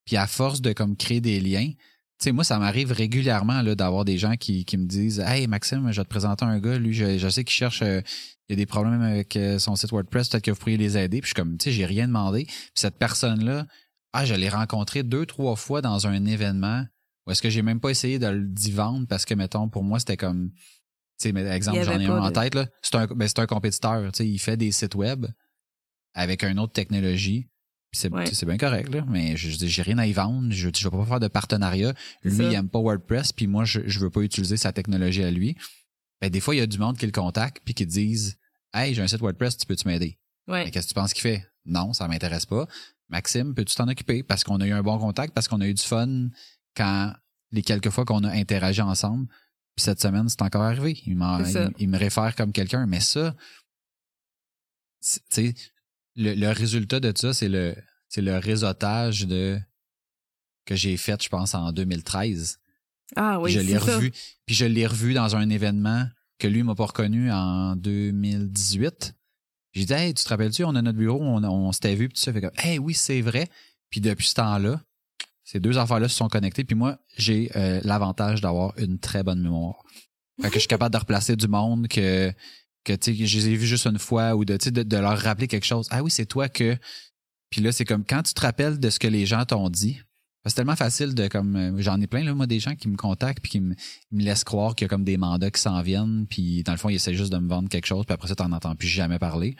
[0.05, 1.77] Puis à force de comme créer des liens, tu
[2.19, 5.91] sais moi ça m'arrive régulièrement là d'avoir des gens qui, qui me disent "Hey Maxime,
[5.91, 8.03] je vais te présenter un gars, lui je, je sais qu'il cherche euh,
[8.49, 10.99] il y a des problèmes avec euh, son site WordPress, peut-être que vous pourriez les
[10.99, 12.45] aider." Puis je suis comme tu sais j'ai rien demandé.
[12.45, 13.67] Puis cette personne-là
[14.13, 16.85] ah, je l'ai rencontré deux, trois fois dans un événement
[17.27, 19.85] où est-ce que j'ai même pas essayé de le d'y vendre parce que, mettons, pour
[19.85, 20.51] moi, c'était comme,
[21.21, 22.67] tu sais, exemple, j'en ai un en tête, là.
[22.83, 25.27] C'est un, ben, un compétiteur, tu sais, il fait des sites web
[26.15, 27.47] avec une autre technologie.
[27.93, 28.25] C'est Ouais.
[28.47, 30.97] bien correct, là, mais je je dis, j'ai rien à y vendre, je, je vais
[30.97, 31.93] pas faire de partenariat.
[32.23, 35.31] Lui, il aime pas WordPress, puis moi, je, je veux pas utiliser sa technologie à
[35.31, 35.57] lui.
[36.21, 38.39] Ben, des fois, il y a du monde qui le contacte puis qui disent,
[38.75, 40.19] hey, j'ai un site WordPress, tu peux-tu m'aider?
[40.47, 40.71] Ouais.
[40.71, 41.45] Qu'est-ce que tu penses qu'il fait?
[41.65, 42.67] Non, ça m'intéresse pas.
[43.11, 44.23] Maxime, peux-tu t'en occuper?
[44.23, 46.29] Parce qu'on a eu un bon contact, parce qu'on a eu du fun
[46.77, 47.13] quand
[47.53, 49.27] les quelques fois qu'on a interagi ensemble.
[49.77, 51.01] Puis cette semaine, c'est encore arrivé.
[51.07, 52.87] Il, me réfère comme quelqu'un.
[52.87, 53.35] Mais ça,
[55.01, 55.55] c'est- tu sais,
[56.17, 57.75] le, le résultat de ça, c'est le,
[58.09, 59.59] c'est le réseautage de
[60.67, 62.61] que j'ai fait, je pense, en 2013.
[63.17, 64.13] Ah oui, je l'ai revu.
[64.47, 66.07] Puis je l'ai revu dans un événement
[66.39, 69.15] que lui m'a pas reconnu en 2018.
[69.73, 72.15] J'ai dit, hey, tu te rappelles-tu, on a notre bureau, on, on s'était vu, puis
[72.15, 72.33] tout ça.
[72.33, 73.49] Fait comme, hey, oui, c'est vrai.
[73.91, 74.81] Puis depuis ce temps-là,
[75.45, 76.65] ces deux affaires-là se sont connectées.
[76.65, 79.83] Puis moi, j'ai euh, l'avantage d'avoir une très bonne mémoire.
[80.41, 82.33] Fait que je suis capable de replacer du monde que,
[82.85, 85.19] que tu sais, je les ai vus juste une fois ou de, de, de leur
[85.19, 85.87] rappeler quelque chose.
[85.91, 86.77] Ah oui, c'est toi que.
[87.51, 90.01] Puis là, c'est comme quand tu te rappelles de ce que les gens t'ont dit.
[90.47, 92.97] C'est tellement facile de comme euh, j'en ai plein là moi des gens qui me
[92.97, 93.75] contactent puis qui me,
[94.11, 96.89] laissent croire qu'il y a comme des mandats qui s'en viennent puis dans le fond
[96.89, 99.19] ils essaient juste de me vendre quelque chose puis après ça t'en entends plus jamais
[99.19, 99.55] parler.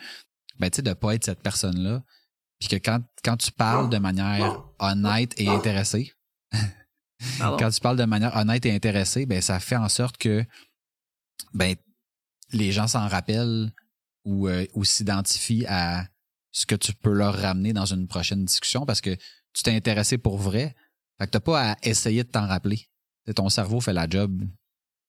[0.59, 2.03] Ben tu sais de pas être cette personne là
[2.59, 6.13] puis que quand quand tu parles de manière honnête et intéressée
[7.39, 10.43] quand tu parles de manière honnête et intéressée, ben ça fait en sorte que
[11.53, 11.75] ben
[12.51, 13.71] les gens s'en rappellent
[14.25, 16.05] ou, euh, ou s'identifient à
[16.51, 19.15] ce que tu peux leur ramener dans une prochaine discussion parce que
[19.53, 20.75] tu t'es intéressé pour vrai.
[21.19, 22.87] Fait que t'as pas à essayer de t'en rappeler.
[23.25, 24.43] T'sais, ton cerveau fait la job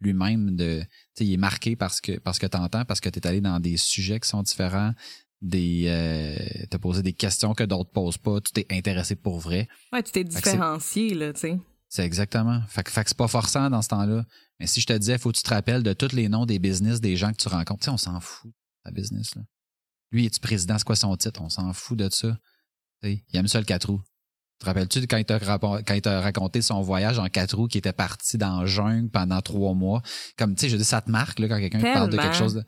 [0.01, 0.83] lui-même de
[1.15, 3.77] t'sais, il est marqué parce que parce que t'entends parce que t'es allé dans des
[3.77, 4.93] sujets qui sont différents
[5.41, 6.37] des euh,
[6.71, 10.13] t'as posé des questions que d'autres posent pas tu t'es intéressé pour vrai Ouais, tu
[10.13, 11.59] t'es différencié, là, tu sais.
[11.89, 12.61] c'est exactement.
[12.69, 14.25] Fait que, fait que c'est pas forçant dans ce temps-là.
[14.59, 16.59] Mais si je te disais, faut que tu te rappelles de tous les noms des
[16.59, 17.81] business des gens que tu rencontres.
[17.81, 19.43] Tu sais, on s'en fout de la business, là.
[20.13, 20.79] Lui, est-tu président?
[20.79, 21.41] C'est quoi son titre?
[21.43, 22.39] On s'en fout de ça.
[23.03, 24.03] Tu sais, il aime ça le quatre roues.
[24.63, 28.39] Te rappelles-tu quand il t'a il raconté son voyage en quatre roues qui était parti
[28.39, 30.03] dans le jungle pendant trois mois?
[30.39, 32.55] Comme, tu sais, je dis, ça te marque, là, quand quelqu'un parle de quelque chose
[32.55, 32.65] de-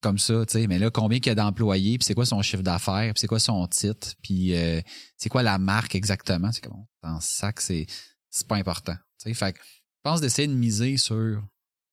[0.00, 0.66] comme ça, tu sais.
[0.66, 1.98] Mais là, combien qu'il y a d'employés?
[1.98, 3.12] Puis c'est quoi son chiffre d'affaires?
[3.12, 4.14] Puis c'est quoi son titre?
[4.22, 4.80] Puis euh,
[5.18, 6.50] c'est quoi la marque exactement?
[6.52, 7.84] C'est comme, dans sac, c'est
[8.30, 8.94] c'est pas important.
[9.20, 11.42] Tu sais, fait que je pense d'essayer de miser sur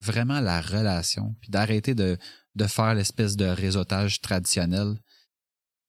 [0.02, 2.18] vraiment la relation, puis d'arrêter de,
[2.56, 4.96] de faire l'espèce de réseautage traditionnel,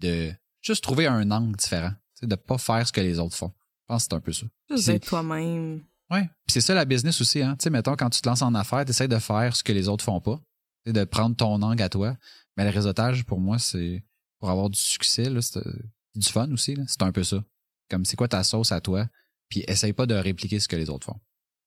[0.00, 1.92] de juste trouver un angle différent,
[2.26, 3.52] de pas faire ce que les autres font.
[3.82, 4.46] Je pense que c'est un peu ça.
[4.70, 5.82] Juste toi-même.
[6.10, 6.28] Ouais.
[6.46, 7.56] Puis c'est ça la business aussi, hein.
[7.58, 9.72] Tu sais, mettons, quand tu te lances en affaires, tu essaies de faire ce que
[9.72, 10.40] les autres font pas.
[10.86, 12.16] De prendre ton angle à toi.
[12.56, 14.04] Mais le réseautage, pour moi, c'est
[14.38, 15.82] pour avoir du succès, là, c'est euh,
[16.14, 16.76] du fun aussi.
[16.86, 17.42] C'est un peu ça.
[17.90, 19.06] Comme c'est quoi ta sauce à toi?
[19.48, 21.20] Puis essaye pas de répliquer ce que les autres font.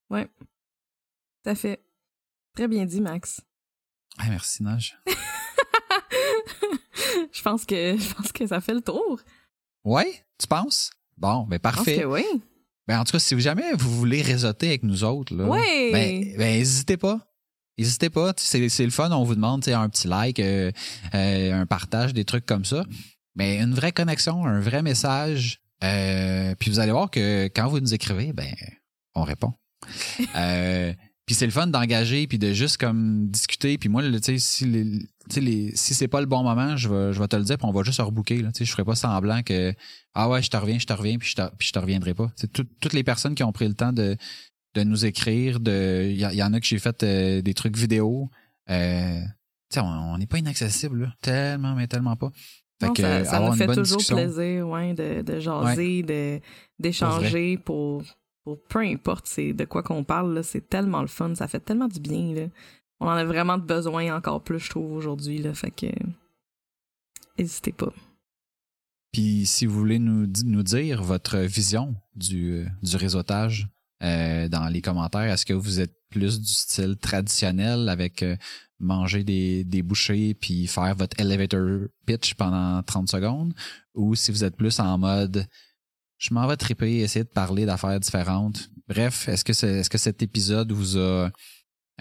[0.09, 0.27] Ouais.
[1.43, 1.83] Tout à fait.
[2.53, 3.41] Très bien dit, Max.
[4.17, 4.99] Ah, merci, Nage.
[7.31, 9.19] je pense que je pense que ça fait le tour.
[9.83, 10.91] Ouais, tu penses?
[11.17, 11.99] Bon, ben Je pense parfait.
[11.99, 12.23] que oui.
[12.87, 15.45] Ben en tout cas, si vous jamais vous voulez réseauter avec nous autres, là,
[15.91, 17.19] ben, ben n'hésitez pas.
[17.77, 18.33] N'hésitez pas.
[18.37, 20.71] C'est, c'est le fun, on vous demande un petit like, euh,
[21.13, 22.85] euh, un partage, des trucs comme ça.
[23.35, 25.61] Mais une vraie connexion, un vrai message.
[25.83, 28.53] euh, puis vous allez voir que quand vous nous écrivez, ben
[29.15, 29.53] on répond.
[31.27, 33.77] Puis c'est le fun d'engager puis de juste comme discuter.
[33.77, 36.75] Puis moi tu sais si les, tu sais, les si c'est pas le bon moment
[36.77, 38.51] je vais je vais te le dire puis on va juste rebooker là.
[38.53, 39.73] Tu sais je ferai pas semblant que
[40.15, 42.13] ah ouais je te reviens je te reviens puis je te, puis je te reviendrai
[42.15, 42.31] pas.
[42.37, 44.15] C'est tout- toutes les personnes qui ont pris le temps de
[44.75, 47.75] de nous écrire de il y, y en a que j'ai fait euh, des trucs
[47.77, 48.29] vidéo
[48.69, 49.19] euh,
[49.69, 52.31] tu sais on n'est pas inaccessible là, tellement mais tellement pas.
[52.79, 54.15] Fait Non, que ça, ça nous fait toujours discussion.
[54.17, 56.39] plaisir, ouais, de, de jaser, de
[56.79, 58.03] d'échanger pour,
[58.55, 61.99] peu importe c'est de quoi qu'on parle, c'est tellement le fun, ça fait tellement du
[61.99, 62.33] bien.
[62.33, 62.47] Là.
[62.99, 65.43] On en a vraiment besoin encore plus, je trouve, aujourd'hui.
[65.53, 65.87] Fait que
[67.37, 67.93] n'hésitez pas.
[69.11, 73.67] Puis si vous voulez nous, nous dire votre vision du, du réseautage
[74.03, 78.35] euh, dans les commentaires, est-ce que vous êtes plus du style traditionnel avec euh,
[78.79, 83.53] manger des, des bouchées puis faire votre elevator pitch pendant 30 secondes?
[83.95, 85.47] Ou si vous êtes plus en mode
[86.17, 88.69] je m'en vais triper, essayer de parler d'affaires différentes.
[88.87, 91.29] Bref, est-ce que, c'est- est-ce que cet épisode vous a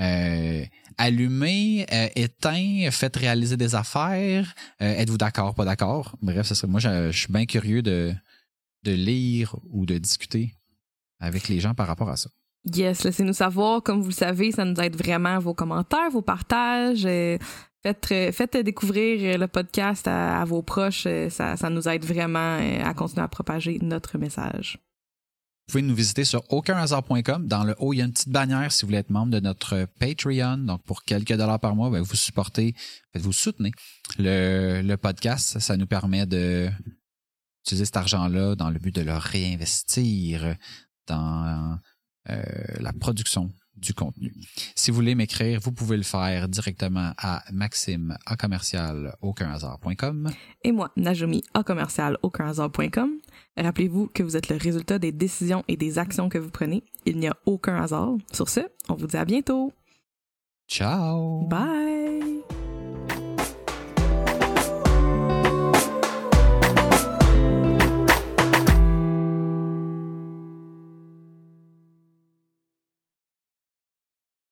[0.01, 0.65] euh,
[0.99, 4.55] allumé, euh, éteint, fait réaliser des affaires?
[4.83, 6.17] Euh, Êtes-vous d'accord, pas d'accord?
[6.23, 8.13] Bref, ça serait, moi, je, suis bien curieux de,
[8.85, 10.55] de lire ou de discuter
[11.19, 12.31] avec les gens par rapport à ça.
[12.75, 13.83] Yes, laissez-nous savoir.
[13.83, 17.07] Comme vous le savez, ça nous aide vraiment vos commentaires, vos partages.
[17.83, 21.07] Faites, euh, faites découvrir euh, le podcast à, vos proches.
[21.07, 24.79] euh, Ça, nous aide vraiment à continuer à propager notre message.
[25.69, 27.49] Vous pouvez nous visiter sur aucunhasard.com.
[27.49, 29.41] Dans le haut, il y a une petite bannière si vous voulez être membre de
[29.41, 30.59] notre Patreon.
[30.59, 32.75] Donc, pour quelques dollars par mois, ben, vous supportez,
[33.15, 33.73] vous soutenez
[34.19, 35.59] le, podcast.
[35.59, 36.71] Ça nous permet de
[37.65, 40.55] utiliser cet argent-là dans le but de le réinvestir
[41.09, 41.79] dans
[42.27, 44.33] la production du contenu.
[44.75, 50.31] Si vous voulez m'écrire, vous pouvez le faire directement à maxime à commercial aucunhasard.com.
[50.65, 53.11] Et moi, Najumi, à commercial aucunhasard.com.
[53.57, 56.83] Rappelez-vous que vous êtes le résultat des décisions et des actions que vous prenez.
[57.05, 58.17] Il n'y a aucun hasard.
[58.33, 59.73] Sur ce, on vous dit à bientôt.
[60.69, 61.47] Ciao!
[61.47, 62.66] Bye!